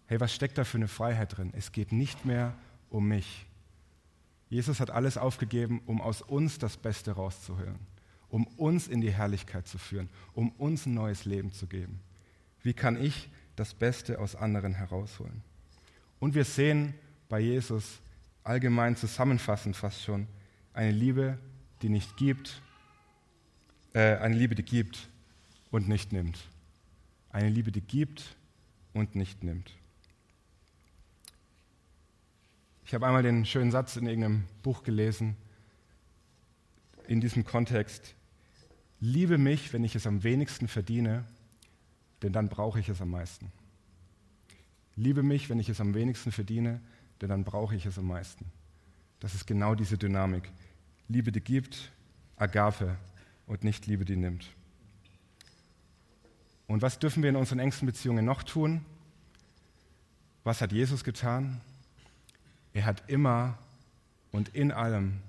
Hey, 0.06 0.18
was 0.18 0.34
steckt 0.34 0.56
da 0.56 0.64
für 0.64 0.78
eine 0.78 0.88
Freiheit 0.88 1.36
drin? 1.36 1.52
Es 1.54 1.70
geht 1.70 1.92
nicht 1.92 2.24
mehr 2.24 2.54
um 2.88 3.06
mich. 3.06 3.44
Jesus 4.48 4.80
hat 4.80 4.88
alles 4.88 5.18
aufgegeben, 5.18 5.82
um 5.84 6.00
aus 6.00 6.22
uns 6.22 6.56
das 6.56 6.78
Beste 6.78 7.12
rauszuholen, 7.12 7.78
um 8.30 8.46
uns 8.56 8.88
in 8.88 9.02
die 9.02 9.12
Herrlichkeit 9.12 9.68
zu 9.68 9.76
führen, 9.76 10.08
um 10.32 10.48
uns 10.52 10.86
ein 10.86 10.94
neues 10.94 11.26
Leben 11.26 11.52
zu 11.52 11.66
geben. 11.66 12.00
Wie 12.62 12.72
kann 12.72 12.98
ich 12.98 13.28
das 13.56 13.74
Beste 13.74 14.20
aus 14.20 14.36
anderen 14.36 14.72
herausholen? 14.72 15.42
Und 16.18 16.34
wir 16.34 16.46
sehen 16.46 16.94
bei 17.28 17.40
Jesus 17.40 18.00
allgemein 18.42 18.96
zusammenfassend 18.96 19.76
fast 19.76 20.02
schon 20.02 20.28
eine 20.72 20.92
Liebe, 20.92 21.36
die 21.82 21.90
nicht 21.90 22.16
gibt, 22.16 22.62
eine 23.98 24.34
Liebe, 24.34 24.54
die 24.54 24.62
gibt 24.62 25.08
und 25.70 25.88
nicht 25.88 26.12
nimmt. 26.12 26.38
Eine 27.30 27.48
Liebe, 27.48 27.72
die 27.72 27.80
gibt 27.80 28.37
und 28.92 29.14
nicht 29.14 29.42
nimmt. 29.42 29.72
Ich 32.84 32.94
habe 32.94 33.06
einmal 33.06 33.22
den 33.22 33.44
schönen 33.44 33.70
Satz 33.70 33.96
in 33.96 34.06
irgendeinem 34.06 34.44
Buch 34.62 34.82
gelesen, 34.82 35.37
in 37.06 37.20
diesem 37.20 37.44
Kontext, 37.44 38.14
liebe 39.00 39.37
mich, 39.37 39.72
wenn 39.72 39.84
ich 39.84 39.94
es 39.94 40.06
am 40.06 40.22
wenigsten 40.22 40.68
verdiene, 40.68 41.24
denn 42.22 42.32
dann 42.32 42.48
brauche 42.48 42.80
ich 42.80 42.88
es 42.88 43.00
am 43.00 43.11
meisten. 43.11 43.52
Liebe 44.96 45.22
mich, 45.22 45.48
wenn 45.50 45.58
ich 45.58 45.68
es 45.68 45.80
am 45.80 45.94
wenigsten 45.94 46.32
verdiene, 46.32 46.80
denn 47.20 47.28
dann 47.28 47.44
brauche 47.44 47.76
ich 47.76 47.87
es 47.87 47.98
am 47.98 48.06
meisten. 48.06 48.46
Das 49.20 49.34
ist 49.34 49.46
genau 49.46 49.74
diese 49.74 49.98
Dynamik. 49.98 50.50
Liebe, 51.08 51.32
die 51.32 51.40
gibt, 51.40 51.92
Agape, 52.37 52.96
und 53.48 53.64
nicht 53.64 53.87
Liebe, 53.87 54.04
die 54.04 54.16
nimmt. 54.16 54.46
Und 56.68 56.82
was 56.82 56.98
dürfen 56.98 57.22
wir 57.22 57.30
in 57.30 57.37
unseren 57.37 57.58
engsten 57.58 57.87
Beziehungen 57.87 58.24
noch 58.24 58.42
tun? 58.42 58.84
Was 60.44 60.61
hat 60.61 60.70
Jesus 60.70 61.02
getan? 61.02 61.61
Er 62.74 62.84
hat 62.84 63.02
immer 63.08 63.58
und 64.30 64.50
in 64.50 64.70
allem 64.70 65.20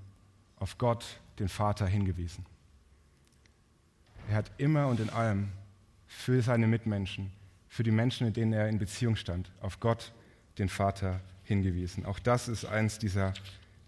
auf 0.58 0.78
Gott, 0.78 1.20
den 1.40 1.48
Vater, 1.48 1.88
hingewiesen. 1.88 2.46
Er 4.28 4.36
hat 4.36 4.52
immer 4.58 4.88
und 4.88 5.00
in 5.00 5.10
allem 5.10 5.50
für 6.06 6.42
seine 6.42 6.68
Mitmenschen, 6.68 7.32
für 7.70 7.84
die 7.84 7.92
Menschen, 7.92 8.28
mit 8.28 8.36
denen 8.36 8.52
er 8.52 8.68
in 8.68 8.78
Beziehung 8.78 9.16
stand, 9.16 9.50
auf 9.62 9.80
Gott, 9.80 10.12
den 10.58 10.68
Vater, 10.68 11.22
hingewiesen. 11.44 12.06
Auch 12.06 12.20
das 12.20 12.48
ist 12.50 12.66
eins 12.66 13.00
dieser 13.00 13.34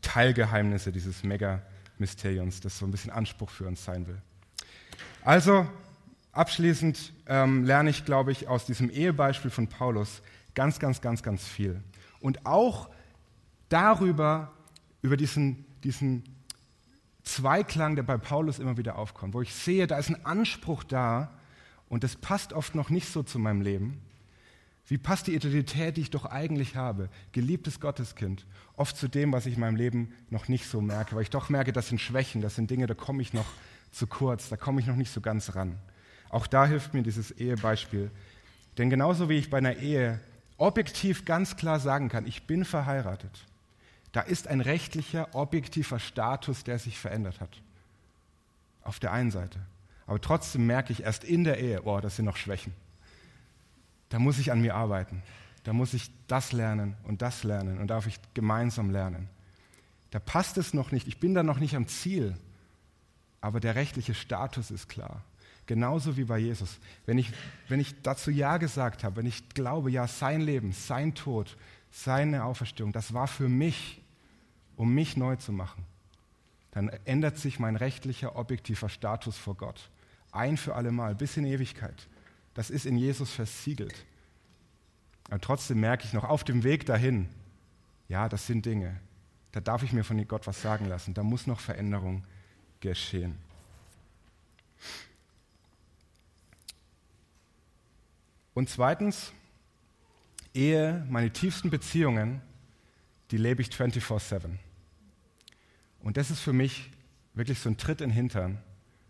Teilgeheimnisse 0.01 0.91
dieses 0.91 1.23
Mega- 1.23 1.61
Mysteriums, 2.01 2.59
das 2.59 2.77
so 2.77 2.85
ein 2.85 2.91
bisschen 2.91 3.11
Anspruch 3.11 3.49
für 3.49 3.65
uns 3.65 3.85
sein 3.85 4.05
will. 4.07 4.21
Also, 5.23 5.65
abschließend 6.33 7.13
ähm, 7.27 7.63
lerne 7.63 7.89
ich, 7.89 8.03
glaube 8.03 8.33
ich, 8.33 8.49
aus 8.49 8.65
diesem 8.65 8.89
Ehebeispiel 8.89 9.51
von 9.51 9.67
Paulus 9.67 10.21
ganz, 10.53 10.79
ganz, 10.79 10.99
ganz, 10.99 11.23
ganz 11.23 11.47
viel. 11.47 11.81
Und 12.19 12.45
auch 12.45 12.89
darüber, 13.69 14.51
über 15.01 15.15
diesen, 15.15 15.65
diesen 15.83 16.23
Zweiklang, 17.23 17.95
der 17.95 18.03
bei 18.03 18.17
Paulus 18.17 18.59
immer 18.59 18.77
wieder 18.77 18.97
aufkommt, 18.97 19.33
wo 19.33 19.41
ich 19.41 19.53
sehe, 19.53 19.87
da 19.87 19.97
ist 19.97 20.09
ein 20.09 20.25
Anspruch 20.25 20.83
da 20.83 21.31
und 21.87 22.03
das 22.03 22.15
passt 22.15 22.53
oft 22.53 22.75
noch 22.75 22.89
nicht 22.89 23.11
so 23.11 23.23
zu 23.23 23.39
meinem 23.39 23.61
Leben. 23.61 24.01
Wie 24.91 24.97
passt 24.97 25.27
die 25.27 25.35
Identität, 25.35 25.95
die 25.95 26.01
ich 26.01 26.09
doch 26.09 26.25
eigentlich 26.25 26.75
habe, 26.75 27.07
geliebtes 27.31 27.79
Gotteskind, 27.79 28.45
oft 28.75 28.97
zu 28.97 29.07
dem, 29.07 29.31
was 29.31 29.45
ich 29.45 29.53
in 29.53 29.61
meinem 29.61 29.77
Leben 29.77 30.11
noch 30.29 30.49
nicht 30.49 30.67
so 30.67 30.81
merke, 30.81 31.15
weil 31.15 31.21
ich 31.21 31.29
doch 31.29 31.47
merke, 31.47 31.71
das 31.71 31.87
sind 31.87 32.01
Schwächen, 32.01 32.41
das 32.41 32.55
sind 32.55 32.69
Dinge, 32.69 32.87
da 32.87 32.93
komme 32.93 33.21
ich 33.21 33.31
noch 33.31 33.45
zu 33.93 34.05
kurz, 34.05 34.49
da 34.49 34.57
komme 34.57 34.81
ich 34.81 34.87
noch 34.87 34.97
nicht 34.97 35.13
so 35.13 35.21
ganz 35.21 35.55
ran. 35.55 35.77
Auch 36.27 36.45
da 36.45 36.65
hilft 36.65 36.93
mir 36.93 37.03
dieses 37.03 37.31
Ehebeispiel. 37.31 38.11
Denn 38.77 38.89
genauso 38.89 39.29
wie 39.29 39.37
ich 39.37 39.49
bei 39.49 39.59
einer 39.59 39.77
Ehe 39.77 40.19
objektiv 40.57 41.23
ganz 41.23 41.55
klar 41.55 41.79
sagen 41.79 42.09
kann, 42.09 42.27
ich 42.27 42.45
bin 42.45 42.65
verheiratet, 42.65 43.45
da 44.11 44.19
ist 44.19 44.49
ein 44.49 44.59
rechtlicher, 44.59 45.33
objektiver 45.33 45.99
Status, 45.99 46.65
der 46.65 46.79
sich 46.79 46.99
verändert 46.99 47.39
hat. 47.39 47.61
Auf 48.83 48.99
der 48.99 49.13
einen 49.13 49.31
Seite. 49.31 49.61
Aber 50.05 50.19
trotzdem 50.19 50.67
merke 50.67 50.91
ich 50.91 51.03
erst 51.03 51.23
in 51.23 51.45
der 51.45 51.59
Ehe, 51.59 51.83
oh, 51.83 52.01
das 52.01 52.17
sind 52.17 52.25
noch 52.25 52.35
Schwächen 52.35 52.73
da 54.11 54.19
muss 54.19 54.37
ich 54.37 54.51
an 54.51 54.61
mir 54.61 54.75
arbeiten. 54.75 55.23
Da 55.63 55.73
muss 55.73 55.93
ich 55.93 56.11
das 56.27 56.51
lernen 56.51 56.95
und 57.03 57.21
das 57.21 57.43
lernen 57.43 57.79
und 57.79 57.87
darf 57.87 58.07
ich 58.07 58.19
gemeinsam 58.33 58.91
lernen. 58.91 59.29
Da 60.11 60.19
passt 60.19 60.57
es 60.57 60.73
noch 60.73 60.91
nicht. 60.91 61.07
Ich 61.07 61.19
bin 61.19 61.33
da 61.33 61.43
noch 61.43 61.59
nicht 61.59 61.75
am 61.75 61.87
Ziel. 61.87 62.35
Aber 63.39 63.59
der 63.59 63.75
rechtliche 63.75 64.13
Status 64.13 64.69
ist 64.69 64.89
klar. 64.89 65.23
Genauso 65.65 66.17
wie 66.17 66.25
bei 66.25 66.37
Jesus. 66.37 66.77
Wenn 67.05 67.17
ich, 67.17 67.31
wenn 67.69 67.79
ich 67.79 68.01
dazu 68.01 68.31
Ja 68.31 68.57
gesagt 68.57 69.03
habe, 69.03 69.17
wenn 69.17 69.25
ich 69.25 69.47
glaube, 69.49 69.89
ja, 69.89 70.07
sein 70.07 70.41
Leben, 70.41 70.73
sein 70.73 71.15
Tod, 71.15 71.55
seine 71.89 72.43
Auferstehung, 72.43 72.91
das 72.91 73.13
war 73.13 73.27
für 73.27 73.47
mich, 73.47 74.01
um 74.75 74.93
mich 74.93 75.15
neu 75.15 75.37
zu 75.37 75.53
machen, 75.53 75.85
dann 76.71 76.89
ändert 77.05 77.37
sich 77.37 77.59
mein 77.59 77.77
rechtlicher, 77.77 78.35
objektiver 78.35 78.89
Status 78.89 79.37
vor 79.37 79.55
Gott. 79.55 79.89
Ein 80.31 80.57
für 80.57 80.75
alle 80.75 80.91
Mal, 80.91 81.15
bis 81.15 81.37
in 81.37 81.45
Ewigkeit. 81.45 82.07
Das 82.61 82.69
ist 82.69 82.85
in 82.85 82.95
Jesus 82.95 83.31
versiegelt. 83.31 84.05
Aber 85.29 85.41
trotzdem 85.41 85.79
merke 85.79 86.05
ich 86.05 86.13
noch 86.13 86.25
auf 86.25 86.43
dem 86.43 86.63
Weg 86.63 86.85
dahin, 86.85 87.27
ja, 88.07 88.29
das 88.29 88.45
sind 88.45 88.67
Dinge. 88.67 88.99
Da 89.51 89.61
darf 89.61 89.81
ich 89.81 89.93
mir 89.93 90.03
von 90.03 90.23
Gott 90.27 90.45
was 90.45 90.61
sagen 90.61 90.85
lassen. 90.85 91.15
Da 91.15 91.23
muss 91.23 91.47
noch 91.47 91.59
Veränderung 91.59 92.23
geschehen. 92.79 93.35
Und 98.53 98.69
zweitens, 98.69 99.33
Ehe, 100.53 101.03
meine 101.09 101.33
tiefsten 101.33 101.71
Beziehungen, 101.71 102.43
die 103.31 103.37
lebe 103.37 103.63
ich 103.63 103.69
24-7. 103.69 104.51
Und 106.01 106.15
das 106.15 106.29
ist 106.29 106.41
für 106.41 106.53
mich 106.53 106.91
wirklich 107.33 107.57
so 107.57 107.69
ein 107.69 107.77
Tritt 107.77 108.01
in 108.01 108.09
den 108.09 108.15
Hintern, 108.15 108.61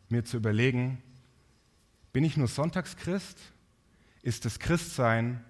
mir 0.07 0.23
zu 0.23 0.37
überlegen, 0.37 1.03
bin 2.13 2.24
ich 2.24 2.38
nur 2.38 2.47
Sonntagschrist? 2.47 3.38
Ist 4.21 4.45
das 4.45 4.60
Christsein 4.60 5.43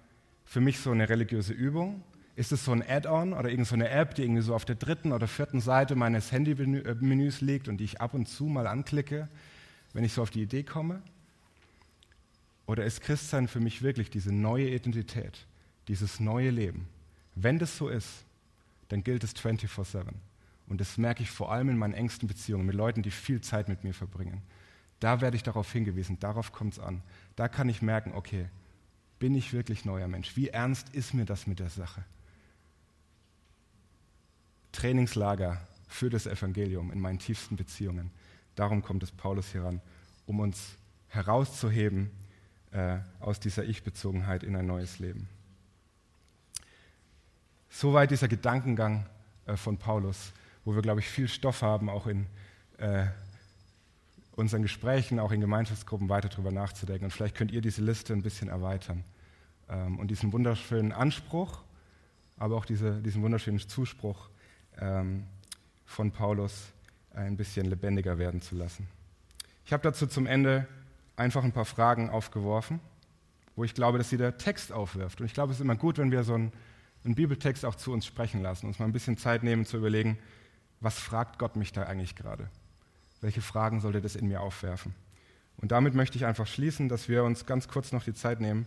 für 0.44 0.60
mich 0.60 0.80
so 0.80 0.90
eine 0.90 1.08
religiöse 1.08 1.52
Übung? 1.52 2.02
Ist 2.34 2.52
es 2.52 2.64
so 2.64 2.72
ein 2.72 2.82
Add-on 2.82 3.34
oder 3.34 3.50
irgendeine 3.50 3.84
so 3.84 3.90
App, 3.90 4.14
die 4.14 4.22
irgendwie 4.22 4.42
so 4.42 4.54
auf 4.54 4.64
der 4.64 4.76
dritten 4.76 5.12
oder 5.12 5.28
vierten 5.28 5.60
Seite 5.60 5.96
meines 5.96 6.32
Handymenüs 6.32 7.40
liegt 7.42 7.68
und 7.68 7.76
die 7.78 7.84
ich 7.84 8.00
ab 8.00 8.14
und 8.14 8.26
zu 8.26 8.44
mal 8.44 8.66
anklicke, 8.66 9.28
wenn 9.92 10.04
ich 10.04 10.14
so 10.14 10.22
auf 10.22 10.30
die 10.30 10.42
Idee 10.42 10.62
komme? 10.62 11.02
Oder 12.66 12.84
ist 12.84 13.02
Christsein 13.02 13.48
für 13.48 13.60
mich 13.60 13.82
wirklich 13.82 14.08
diese 14.08 14.32
neue 14.32 14.70
Identität, 14.70 15.46
dieses 15.88 16.20
neue 16.20 16.50
Leben? 16.50 16.88
Wenn 17.34 17.58
das 17.58 17.76
so 17.76 17.88
ist, 17.88 18.24
dann 18.88 19.04
gilt 19.04 19.24
es 19.24 19.34
24-7. 19.36 20.04
Und 20.68 20.80
das 20.80 20.96
merke 20.96 21.22
ich 21.22 21.30
vor 21.30 21.52
allem 21.52 21.68
in 21.68 21.76
meinen 21.76 21.94
engsten 21.94 22.28
Beziehungen 22.28 22.64
mit 22.64 22.74
Leuten, 22.74 23.02
die 23.02 23.10
viel 23.10 23.40
Zeit 23.40 23.68
mit 23.68 23.84
mir 23.84 23.92
verbringen. 23.92 24.42
Da 25.02 25.20
werde 25.20 25.36
ich 25.36 25.42
darauf 25.42 25.72
hingewiesen, 25.72 26.20
darauf 26.20 26.52
kommt 26.52 26.74
es 26.74 26.78
an. 26.78 27.02
Da 27.34 27.48
kann 27.48 27.68
ich 27.68 27.82
merken, 27.82 28.12
okay, 28.14 28.48
bin 29.18 29.34
ich 29.34 29.52
wirklich 29.52 29.84
neuer 29.84 30.06
Mensch? 30.06 30.36
Wie 30.36 30.50
ernst 30.50 30.90
ist 30.90 31.12
mir 31.12 31.24
das 31.24 31.48
mit 31.48 31.58
der 31.58 31.70
Sache? 31.70 32.04
Trainingslager 34.70 35.60
für 35.88 36.08
das 36.08 36.26
Evangelium 36.26 36.92
in 36.92 37.00
meinen 37.00 37.18
tiefsten 37.18 37.56
Beziehungen. 37.56 38.12
Darum 38.54 38.80
kommt 38.80 39.02
es 39.02 39.10
Paulus 39.10 39.50
hier 39.50 39.64
ran, 39.64 39.80
um 40.24 40.38
uns 40.38 40.76
herauszuheben 41.08 42.12
äh, 42.70 42.98
aus 43.18 43.40
dieser 43.40 43.64
Ich-Bezogenheit 43.64 44.44
in 44.44 44.54
ein 44.54 44.68
neues 44.68 45.00
Leben. 45.00 45.28
Soweit 47.70 48.12
dieser 48.12 48.28
Gedankengang 48.28 49.04
äh, 49.46 49.56
von 49.56 49.78
Paulus, 49.78 50.32
wo 50.64 50.76
wir, 50.76 50.82
glaube 50.82 51.00
ich, 51.00 51.08
viel 51.08 51.26
Stoff 51.26 51.62
haben, 51.62 51.90
auch 51.90 52.06
in 52.06 52.28
äh, 52.78 53.06
unseren 54.34 54.62
Gesprächen, 54.62 55.18
auch 55.18 55.32
in 55.32 55.40
Gemeinschaftsgruppen 55.40 56.08
weiter 56.08 56.28
darüber 56.28 56.50
nachzudenken. 56.50 57.04
Und 57.04 57.10
vielleicht 57.10 57.36
könnt 57.36 57.52
ihr 57.52 57.60
diese 57.60 57.82
Liste 57.82 58.12
ein 58.12 58.22
bisschen 58.22 58.48
erweitern 58.48 59.04
ähm, 59.68 59.98
und 59.98 60.10
diesen 60.10 60.32
wunderschönen 60.32 60.92
Anspruch, 60.92 61.62
aber 62.38 62.56
auch 62.56 62.64
diese, 62.64 63.02
diesen 63.02 63.22
wunderschönen 63.22 63.58
Zuspruch 63.60 64.30
ähm, 64.78 65.24
von 65.84 66.10
Paulus 66.10 66.72
ein 67.14 67.36
bisschen 67.36 67.66
lebendiger 67.66 68.18
werden 68.18 68.40
zu 68.40 68.54
lassen. 68.56 68.88
Ich 69.64 69.72
habe 69.72 69.82
dazu 69.82 70.06
zum 70.06 70.26
Ende 70.26 70.66
einfach 71.16 71.44
ein 71.44 71.52
paar 71.52 71.66
Fragen 71.66 72.08
aufgeworfen, 72.08 72.80
wo 73.54 73.64
ich 73.64 73.74
glaube, 73.74 73.98
dass 73.98 74.08
sie 74.08 74.16
der 74.16 74.38
Text 74.38 74.72
aufwirft. 74.72 75.20
Und 75.20 75.26
ich 75.26 75.34
glaube, 75.34 75.52
es 75.52 75.58
ist 75.58 75.62
immer 75.62 75.76
gut, 75.76 75.98
wenn 75.98 76.10
wir 76.10 76.24
so 76.24 76.34
einen, 76.34 76.52
einen 77.04 77.14
Bibeltext 77.14 77.64
auch 77.66 77.74
zu 77.74 77.92
uns 77.92 78.06
sprechen 78.06 78.42
lassen, 78.42 78.66
uns 78.66 78.78
mal 78.78 78.86
ein 78.86 78.92
bisschen 78.92 79.18
Zeit 79.18 79.42
nehmen 79.42 79.66
zu 79.66 79.76
überlegen, 79.76 80.18
was 80.80 80.98
fragt 80.98 81.38
Gott 81.38 81.56
mich 81.56 81.72
da 81.72 81.84
eigentlich 81.84 82.16
gerade? 82.16 82.48
Welche 83.22 83.40
Fragen 83.40 83.80
sollte 83.80 84.02
das 84.02 84.16
in 84.16 84.28
mir 84.28 84.42
aufwerfen? 84.42 84.94
Und 85.56 85.72
damit 85.72 85.94
möchte 85.94 86.18
ich 86.18 86.26
einfach 86.26 86.46
schließen, 86.46 86.88
dass 86.88 87.08
wir 87.08 87.24
uns 87.24 87.46
ganz 87.46 87.68
kurz 87.68 87.92
noch 87.92 88.04
die 88.04 88.14
Zeit 88.14 88.40
nehmen, 88.40 88.66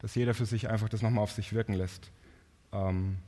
dass 0.00 0.14
jeder 0.14 0.34
für 0.34 0.46
sich 0.46 0.68
einfach 0.68 0.88
das 0.88 1.02
nochmal 1.02 1.22
auf 1.22 1.32
sich 1.32 1.52
wirken 1.52 1.74
lässt. 1.74 2.10
Ähm, 2.72 3.18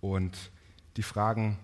und 0.00 0.50
die 0.96 1.02
Fragen 1.02 1.58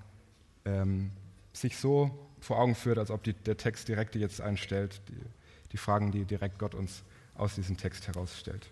ähm, 0.65 1.11
sich 1.53 1.77
so 1.77 2.11
vor 2.41 2.59
Augen 2.59 2.75
führt, 2.75 2.99
als 2.99 3.11
ob 3.11 3.23
die, 3.23 3.33
der 3.33 3.57
Text 3.57 3.89
direkt 3.89 4.17
jetzt 4.17 4.41
einstellt, 4.41 5.01
die, 5.09 5.21
die 5.73 5.77
Fragen, 5.77 6.11
die 6.11 6.25
direkt 6.25 6.59
Gott 6.59 6.75
uns 6.75 7.05
aus 7.37 7.55
diesem 7.55 7.77
Text 7.77 8.07
herausstellt. 8.09 8.69